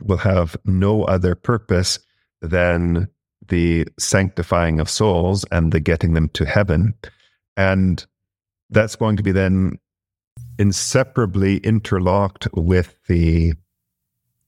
[0.00, 1.98] will have no other purpose
[2.40, 3.08] than
[3.48, 6.94] the sanctifying of souls and the getting them to heaven.
[7.56, 8.04] And
[8.70, 9.78] that's going to be then
[10.58, 13.52] inseparably interlocked with the,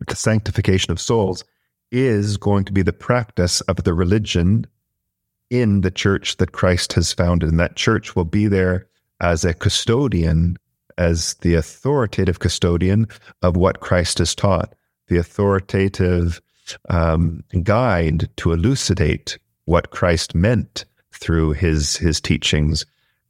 [0.06, 1.44] the sanctification of souls
[1.90, 4.66] is going to be the practice of the religion
[5.50, 7.48] in the church that Christ has founded.
[7.48, 8.86] And that church will be there
[9.20, 10.56] as a custodian,
[10.98, 13.06] as the authoritative custodian
[13.42, 14.74] of what Christ has taught,
[15.08, 16.40] the authoritative
[16.88, 22.84] um, guide to elucidate what Christ meant through his his teachings,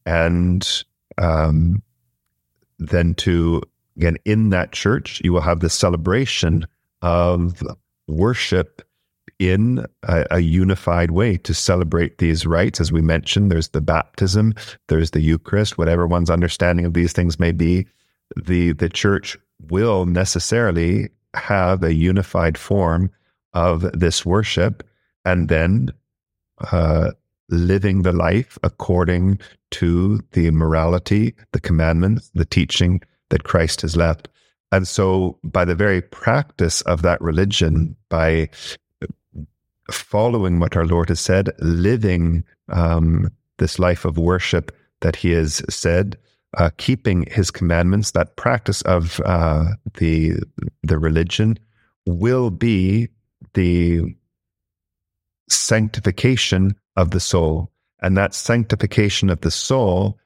[0.06, 0.84] and
[1.18, 1.82] um,
[2.78, 3.62] then to
[3.96, 6.66] again in that church you will have the celebration
[7.02, 7.62] of
[8.06, 8.82] worship
[9.38, 12.80] in a, a, unified way to celebrate these rites.
[12.80, 14.54] As we mentioned, there's the baptism,
[14.88, 17.86] there's the Eucharist, whatever one's understanding of these things may be.
[18.36, 19.36] The the church
[19.68, 23.10] will necessarily have a unified form
[23.52, 24.86] of this worship,
[25.24, 25.90] and then
[26.72, 27.12] uh,
[27.48, 29.38] living the life according
[29.72, 34.28] to the morality, the commandments, the teaching that Christ has left.
[34.72, 38.48] And so, by the very practice of that religion, by
[39.90, 45.62] following what our Lord has said, living um, this life of worship that He has
[45.68, 46.16] said,
[46.56, 49.64] uh, keeping His commandments, that practice of uh,
[49.98, 50.34] the
[50.82, 51.58] the religion
[52.06, 53.08] will be
[53.54, 54.02] the
[55.48, 57.70] sanctification of the soul,
[58.00, 60.18] and that sanctification of the soul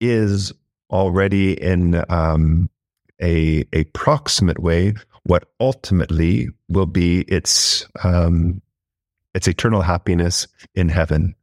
[0.00, 0.52] is
[0.90, 2.68] already in um,
[3.22, 8.60] a a proximate way what ultimately will be its um,
[9.34, 11.34] it's eternal happiness in heaven.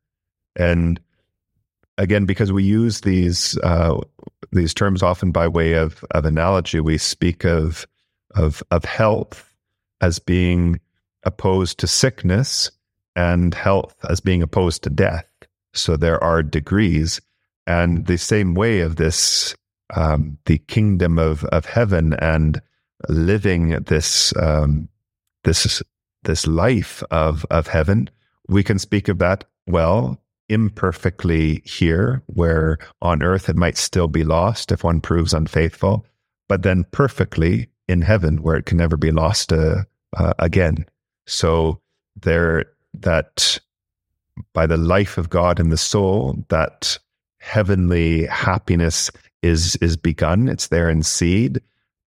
[0.56, 1.00] And
[1.98, 4.00] again, because we use these uh,
[4.52, 7.88] these terms often by way of of analogy, we speak of
[8.36, 9.54] of of health
[10.02, 10.80] as being
[11.24, 12.72] opposed to sickness
[13.16, 15.28] and health as being opposed to death.
[15.74, 17.22] So there are degrees,
[17.68, 19.56] and the same way of this,
[19.96, 22.62] um, the kingdom of of heaven and
[23.10, 24.90] living this um,
[25.44, 25.82] this
[26.24, 28.10] this life of of heaven,
[28.48, 34.24] we can speak of that well imperfectly here, where on earth it might still be
[34.24, 36.06] lost if one proves unfaithful,
[36.50, 39.84] but then perfectly in heaven, where it can never be lost uh,
[40.18, 40.86] uh, again.
[41.26, 41.80] So
[42.22, 43.60] there, that
[44.54, 46.98] by the life of God in the soul, that
[47.40, 49.10] heavenly happiness
[49.42, 50.50] is is begun.
[50.50, 51.62] It's there in seed,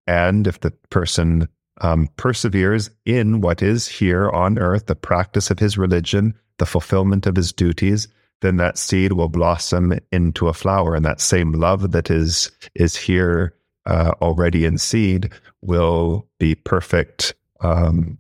[0.06, 1.48] and if the person
[1.80, 7.26] um, perseveres in what is here on earth, the practice of his religion, the fulfillment
[7.26, 8.08] of his duties,
[8.40, 12.96] then that seed will blossom into a flower, and that same love that is is
[12.96, 13.54] here
[13.86, 15.30] uh, already in seed
[15.62, 18.18] will be perfect um,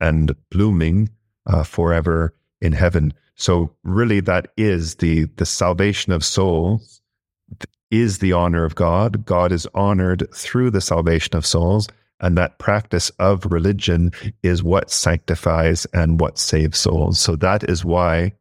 [0.00, 1.08] and blooming
[1.46, 3.12] uh, forever in heaven.
[3.36, 7.00] So really, that is the the salvation of souls
[7.90, 9.24] is the honor of God.
[9.24, 11.88] God is honored through the salvation of souls.
[12.24, 14.10] And that practice of religion
[14.42, 17.20] is what sanctifies and what saves souls.
[17.20, 18.32] So that is why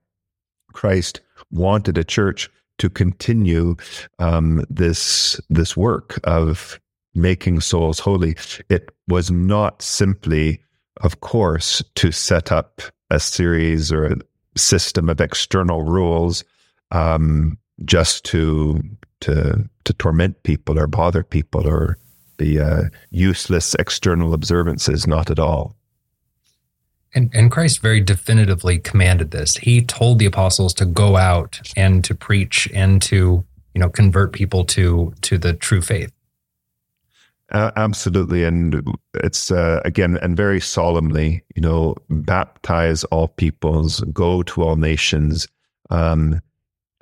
[0.72, 1.20] Christ
[1.52, 2.50] wanted a church
[2.80, 3.76] to continue
[4.20, 6.80] um, this this work of
[7.14, 8.36] making souls holy.
[8.70, 10.64] It was not simply,
[11.02, 14.16] of course, to set up a series or a
[14.56, 16.46] system of external rules
[16.92, 18.82] um, just to
[19.22, 21.98] to to torment people or bother people or
[22.38, 25.08] be uh, useless external observances.
[25.08, 25.76] Not at all.
[27.16, 29.56] And, and Christ very definitively commanded this.
[29.56, 34.34] He told the apostles to go out and to preach and to you know convert
[34.34, 36.12] people to to the true faith.
[37.52, 38.82] Uh, absolutely, and
[39.16, 45.48] it's uh, again and very solemnly, you know, baptize all peoples, go to all nations,
[45.92, 46.42] um,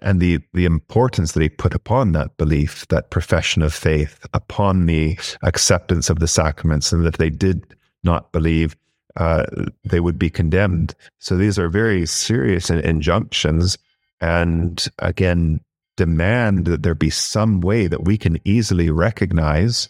[0.02, 4.86] and the the importance that he put upon that belief, that profession of faith, upon
[4.86, 8.76] the acceptance of the sacraments, and that if they did not believe,
[9.16, 9.46] uh,
[9.84, 10.96] they would be condemned.
[11.20, 13.78] So these are very serious injunctions,
[14.20, 15.62] and again,
[15.98, 19.90] demand that there be some way that we can easily recognize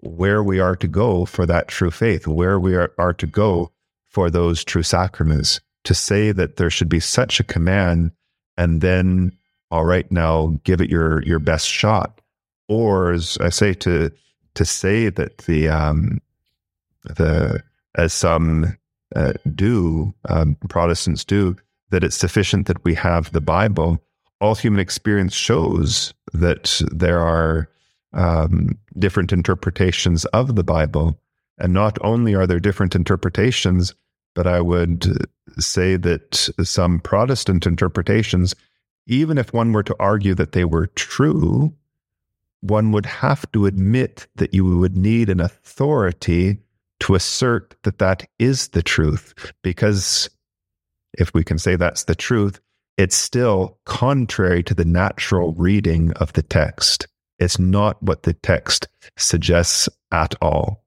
[0.00, 3.70] where we are to go for that true faith, where we are, are to go
[4.04, 5.60] for those true sacraments.
[5.84, 8.10] To say that there should be such a command
[8.56, 9.35] and then,
[9.70, 12.20] all right, now give it your your best shot,
[12.68, 14.10] or as I say to
[14.54, 16.20] to say that the um,
[17.04, 17.62] the
[17.94, 18.76] as some
[19.14, 21.56] uh, do, um, Protestants do,
[21.90, 24.02] that it's sufficient that we have the Bible.
[24.40, 27.68] All human experience shows that there are
[28.12, 31.18] um, different interpretations of the Bible.
[31.58, 33.94] And not only are there different interpretations,
[34.34, 35.06] but I would
[35.58, 38.54] say that some Protestant interpretations,
[39.06, 41.74] even if one were to argue that they were true,
[42.60, 46.58] one would have to admit that you would need an authority
[47.00, 49.52] to assert that that is the truth.
[49.62, 50.28] Because
[51.18, 52.60] if we can say that's the truth,
[52.96, 57.06] it's still contrary to the natural reading of the text.
[57.38, 58.88] It's not what the text
[59.18, 60.82] suggests at all.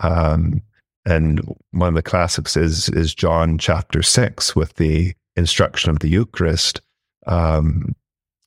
[0.00, 0.62] Um,
[1.06, 1.40] and
[1.70, 6.80] one of the classics is is John chapter six with the instruction of the Eucharist.
[7.26, 7.94] Um,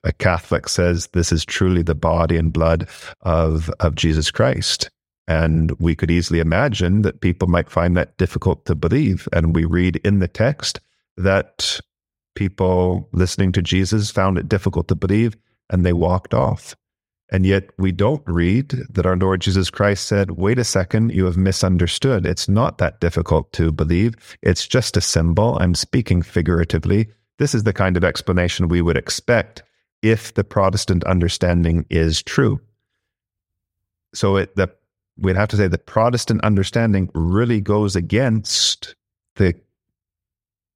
[0.03, 2.87] a Catholic says this is truly the body and blood
[3.21, 4.89] of of Jesus Christ.
[5.27, 9.27] And we could easily imagine that people might find that difficult to believe.
[9.31, 10.79] And we read in the text
[11.17, 11.79] that
[12.33, 15.35] people listening to Jesus found it difficult to believe
[15.69, 16.75] and they walked off.
[17.31, 21.25] And yet we don't read that our Lord Jesus Christ said, wait a second, you
[21.25, 22.25] have misunderstood.
[22.25, 24.15] It's not that difficult to believe.
[24.41, 25.57] It's just a symbol.
[25.59, 27.09] I'm speaking figuratively.
[27.39, 29.63] This is the kind of explanation we would expect
[30.01, 32.59] if the Protestant understanding is true.
[34.13, 34.69] So it, the
[35.17, 38.95] we'd have to say the Protestant understanding really goes against
[39.35, 39.55] the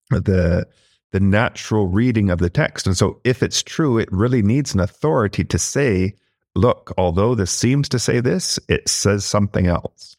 [0.09, 0.67] the
[1.11, 2.87] the natural reading of the text.
[2.87, 6.15] And so if it's true, it really needs an authority to say,
[6.55, 10.17] look, although this seems to say this, it says something else.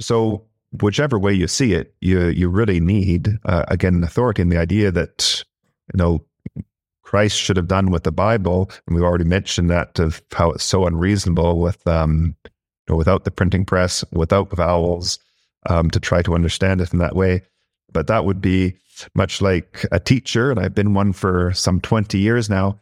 [0.00, 0.46] So
[0.80, 4.58] whichever way you see it, you you really need uh, again an authority and the
[4.58, 5.44] idea that
[5.94, 6.24] you know
[7.02, 10.64] Christ should have done with the Bible, and we've already mentioned that of how it's
[10.64, 12.50] so unreasonable with um, you
[12.92, 15.18] know, without the printing press, without vowels,
[15.68, 17.42] um, to try to understand it in that way.
[17.92, 18.76] But that would be
[19.14, 22.80] much like a teacher, and I've been one for some 20 years now,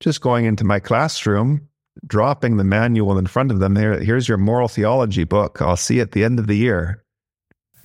[0.00, 1.68] just going into my classroom,
[2.06, 3.74] dropping the manual in front of them.
[3.74, 5.60] Here, here's your moral theology book.
[5.60, 7.02] I'll see you at the end of the year.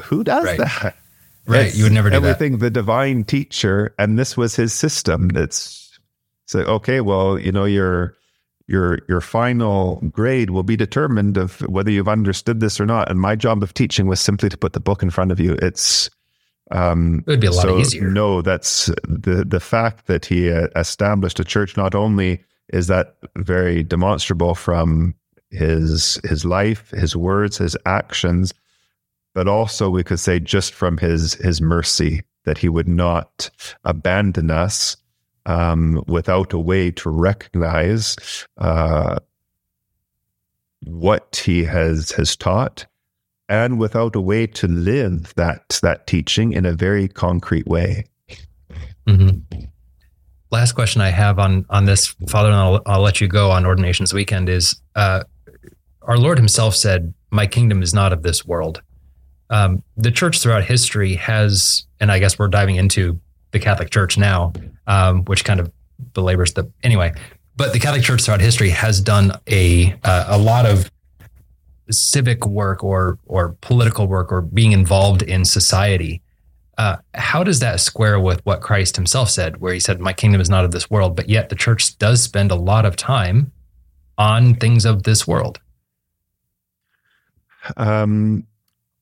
[0.03, 0.57] Who does right.
[0.57, 0.95] that?
[1.51, 1.67] Right.
[1.67, 2.59] It's you would never do everything that.
[2.59, 5.31] the divine teacher, and this was his system.
[5.35, 5.99] It's
[6.45, 8.15] so okay, well, you know, you're
[8.67, 13.09] your your final grade will be determined of whether you've understood this or not.
[13.09, 15.57] And my job of teaching was simply to put the book in front of you.
[15.61, 16.09] It's
[16.71, 18.09] um, it would be a lot so easier.
[18.09, 21.75] No, that's the the fact that he uh, established a church.
[21.75, 25.15] Not only is that very demonstrable from
[25.49, 28.53] his his life, his words, his actions,
[29.33, 33.49] but also we could say just from his his mercy that he would not
[33.83, 34.97] abandon us
[35.45, 39.17] um, without a way to recognize uh,
[40.85, 42.85] what he has has taught
[43.49, 48.05] and without a way to live that that teaching in a very concrete way.
[49.07, 49.65] Mm-hmm.
[50.51, 53.65] Last question I have on on this, Father, and I'll, I'll let you go on
[53.65, 54.49] Ordinations Weekend.
[54.49, 55.23] Is uh,
[56.01, 58.81] our Lord Himself said, "My kingdom is not of this world."
[59.51, 63.19] Um, the church throughout history has, and I guess we're diving into
[63.51, 64.53] the Catholic Church now,
[64.87, 65.71] um, which kind of
[66.13, 67.13] belabors the anyway.
[67.57, 70.89] But the Catholic Church throughout history has done a uh, a lot of
[71.89, 76.21] civic work or or political work or being involved in society.
[76.77, 80.39] Uh, how does that square with what Christ Himself said, where He said, "My kingdom
[80.39, 83.51] is not of this world," but yet the church does spend a lot of time
[84.17, 85.59] on things of this world?
[87.75, 88.47] Um,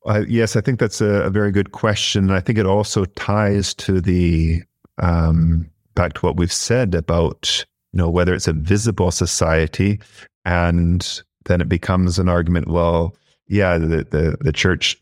[0.05, 2.25] uh, yes, I think that's a, a, very good question.
[2.25, 4.61] And I think it also ties to the
[4.97, 9.99] um, back to what we've said about you know whether it's a visible society
[10.45, 12.67] and then it becomes an argument.
[12.67, 13.15] Well,
[13.47, 14.97] yeah, the the, the church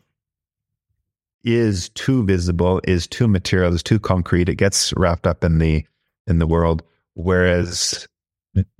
[1.44, 4.48] is too visible, is too material, is too concrete.
[4.48, 5.84] It gets wrapped up in the
[6.26, 6.82] in the world.
[7.14, 8.06] Whereas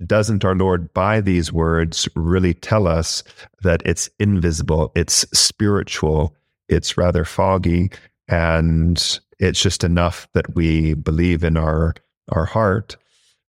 [0.05, 3.23] doesn't our Lord by these words really tell us
[3.61, 6.35] that it's invisible, it's spiritual,
[6.67, 7.91] it's rather foggy,
[8.27, 11.95] and it's just enough that we believe in our
[12.31, 12.95] our heart.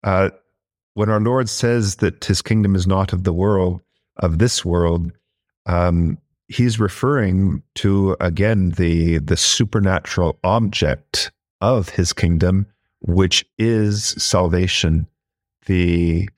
[0.05, 0.31] Uh,
[0.95, 3.81] when our Lord says that His kingdom is not of the world,
[4.19, 5.13] of this world,
[5.67, 11.31] um, he's referring to again the the supernatural object
[11.61, 12.67] of his kingdom,
[13.01, 15.07] which is salvation.
[15.67, 16.29] The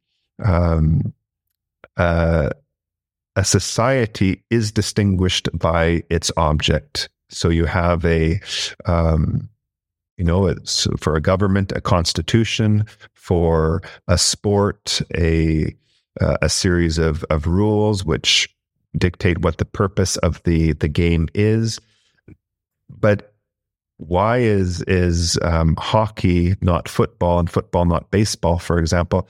[0.44, 1.12] um,
[1.96, 2.50] uh,
[3.36, 7.08] a society is distinguished by its object.
[7.30, 8.40] So you have a
[8.86, 9.48] um,
[10.16, 12.84] you know, it's for a government, a constitution,
[13.14, 15.74] for a sport, a
[16.20, 18.48] uh, a series of of rules which
[18.96, 21.78] dictate what the purpose of the the game is.
[22.90, 23.34] But
[23.98, 29.28] why is is um, hockey not football and football not baseball, for example?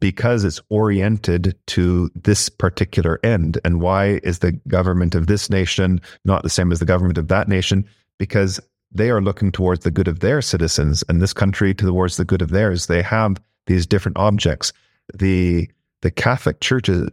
[0.00, 3.58] Because it's oriented to this particular end.
[3.64, 7.28] And why is the government of this nation not the same as the government of
[7.28, 7.88] that nation?
[8.18, 8.60] Because
[8.92, 12.42] they are looking towards the good of their citizens and this country towards the good
[12.42, 12.86] of theirs.
[12.86, 14.72] They have these different objects.
[15.14, 15.70] The
[16.00, 17.10] the Catholic Church's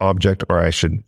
[0.00, 1.02] object, or I should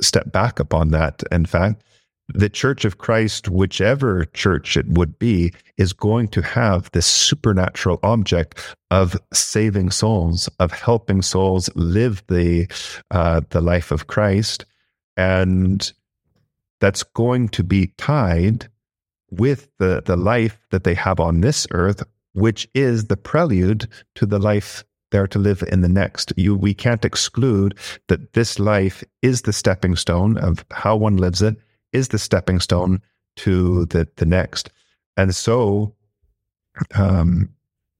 [0.00, 1.82] step back upon that, in fact,
[2.28, 8.00] the Church of Christ, whichever church it would be, is going to have this supernatural
[8.02, 12.66] object of saving souls, of helping souls live the
[13.10, 14.64] uh, the life of Christ,
[15.16, 15.92] and
[16.80, 18.68] that's going to be tied
[19.30, 22.02] with the the life that they have on this earth,
[22.32, 26.32] which is the prelude to the life there to live in the next.
[26.36, 27.78] You, we can't exclude
[28.08, 31.56] that this life is the stepping stone of how one lives it,
[31.94, 33.00] is the stepping stone
[33.36, 34.70] to the, the next.
[35.16, 35.94] And so,
[36.94, 37.48] um,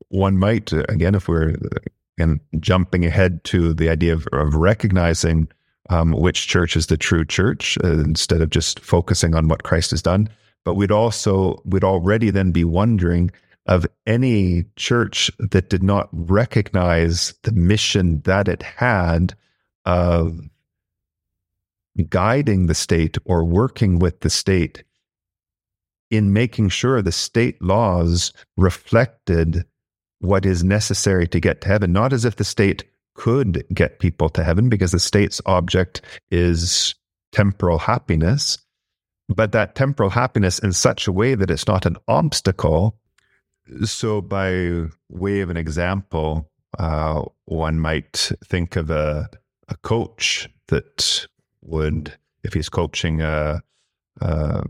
[0.09, 1.57] one might, again, if we're
[2.19, 5.49] again, jumping ahead to the idea of, of recognizing
[5.91, 9.91] um, which church is the true church uh, instead of just focusing on what Christ
[9.91, 10.29] has done,
[10.65, 13.31] but we'd also, we'd already then be wondering
[13.67, 19.35] of any church that did not recognize the mission that it had
[19.85, 20.41] of
[22.09, 24.85] guiding the state or working with the state
[26.11, 29.65] in making sure the state laws reflected
[30.21, 32.85] what is necessary to get to heaven, not as if the state
[33.15, 36.01] could get people to heaven because the state's object
[36.31, 36.95] is
[37.33, 38.59] temporal happiness,
[39.29, 42.99] but that temporal happiness in such a way that it's not an obstacle.
[43.85, 49.29] So, by way of an example, uh, one might think of a,
[49.69, 51.27] a coach that
[51.65, 53.63] would, if he's coaching a,
[54.21, 54.65] a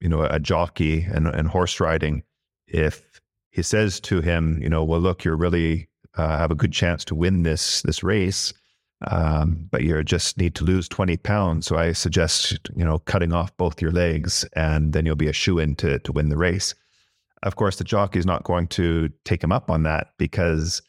[0.00, 2.22] you know, a jockey and, and horse riding,
[2.66, 3.20] if
[3.50, 7.04] he says to him, you know, well, look, you're really uh, have a good chance
[7.06, 8.52] to win this this race,
[9.06, 11.66] um, but you just need to lose 20 pounds.
[11.66, 15.32] So I suggest, you know, cutting off both your legs, and then you'll be a
[15.32, 16.74] shoe in to to win the race.
[17.42, 20.82] Of course, the jockey is not going to take him up on that because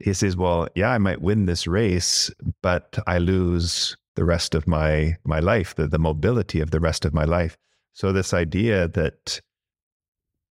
[0.00, 2.30] he says, "Well, yeah, I might win this race,
[2.60, 7.04] but I lose the rest of my my life, the the mobility of the rest
[7.04, 7.56] of my life."
[7.92, 9.40] So this idea that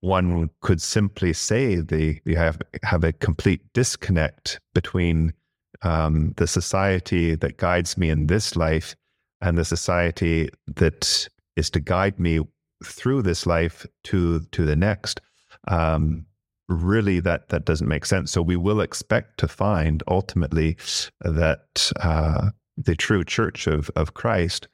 [0.01, 5.33] one could simply say they, they have have a complete disconnect between
[5.81, 8.95] um, the society that guides me in this life
[9.41, 12.39] and the society that is to guide me
[12.85, 15.21] through this life to to the next
[15.67, 16.25] um,
[16.69, 18.31] really that that doesn't make sense.
[18.31, 20.77] So we will expect to find ultimately
[21.21, 22.49] that uh,
[22.79, 24.67] the true church of of Christ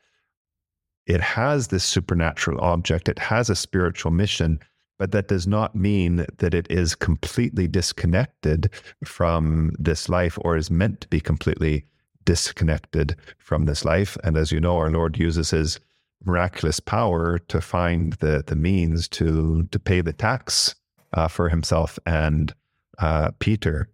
[1.06, 4.60] it has this supernatural object, it has a spiritual mission,
[4.98, 8.69] but that does not mean that it is completely disconnected
[9.03, 11.86] from this life or is meant to be completely
[12.23, 14.18] disconnected from this life.
[14.23, 15.80] And as you know, our Lord uses his
[16.23, 20.73] miraculous power to find the, the means to, to pay the tax
[21.14, 22.53] uh, for himself and
[22.98, 23.90] uh, Peter.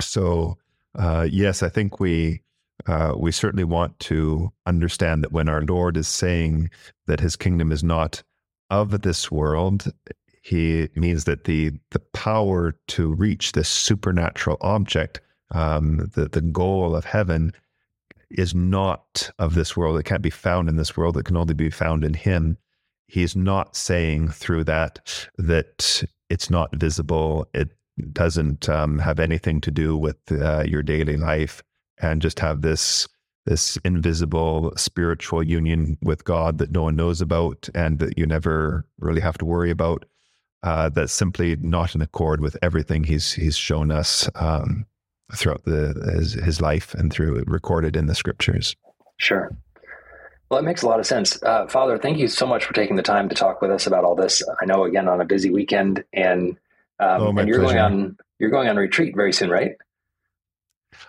[0.00, 0.56] So,
[0.94, 2.42] uh, yes, I think we
[2.86, 6.70] uh, we certainly want to understand that when our Lord is saying
[7.06, 8.22] that His kingdom is not
[8.70, 9.92] of this world,
[10.42, 16.94] He means that the the power to reach this supernatural object, um, the the goal
[16.94, 17.52] of heaven,
[18.30, 19.98] is not of this world.
[19.98, 21.16] It can't be found in this world.
[21.16, 22.56] It can only be found in Him.
[23.06, 27.48] He's not saying through that that it's not visible.
[27.54, 27.70] It
[28.12, 31.62] doesn't um, have anything to do with uh, your daily life
[32.00, 33.08] and just have this
[33.48, 38.84] this invisible spiritual union with God that no one knows about and that you never
[38.98, 40.04] really have to worry about.
[40.62, 44.84] Uh, that's simply not in accord with everything he's he's shown us um,
[45.34, 48.76] throughout the his, his life and through recorded in the scriptures.
[49.18, 49.56] Sure.
[50.50, 51.40] Well, it makes a lot of sense.
[51.42, 54.04] Uh, Father, thank you so much for taking the time to talk with us about
[54.04, 54.42] all this.
[54.60, 56.56] I know again on a busy weekend and
[57.00, 57.74] um, oh, and you're pleasure.
[57.74, 59.76] going on you're going on retreat very soon, right?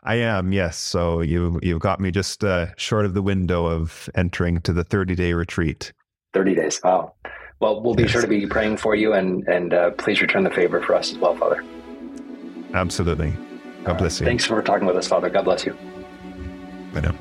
[0.03, 0.77] I am, yes.
[0.77, 4.83] So you you've got me just uh, short of the window of entering to the
[4.83, 5.93] 30 day retreat.
[6.33, 6.79] 30 days.
[6.83, 7.13] Wow.
[7.59, 8.11] Well, we'll be yes.
[8.11, 11.11] sure to be praying for you and and uh, please return the favor for us
[11.11, 11.63] as well, Father.
[12.73, 13.33] Absolutely.
[13.83, 14.25] God bless you.
[14.25, 15.29] Thanks for talking with us, Father.
[15.29, 15.75] God bless you.
[16.93, 17.15] I know.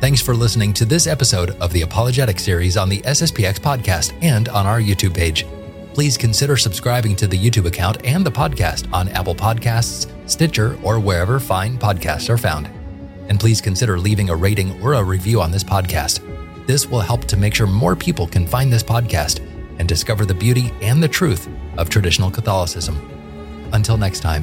[0.00, 4.48] Thanks for listening to this episode of the Apologetic series on the SSPX podcast and
[4.48, 5.46] on our YouTube page
[5.94, 10.98] please consider subscribing to the YouTube account and the podcast on Apple Podcasts, Stitcher, or
[10.98, 12.68] wherever fine podcasts are found.
[13.28, 16.26] And please consider leaving a rating or a review on this podcast.
[16.66, 19.40] This will help to make sure more people can find this podcast
[19.78, 22.96] and discover the beauty and the truth of traditional Catholicism.
[23.72, 24.40] Until next time.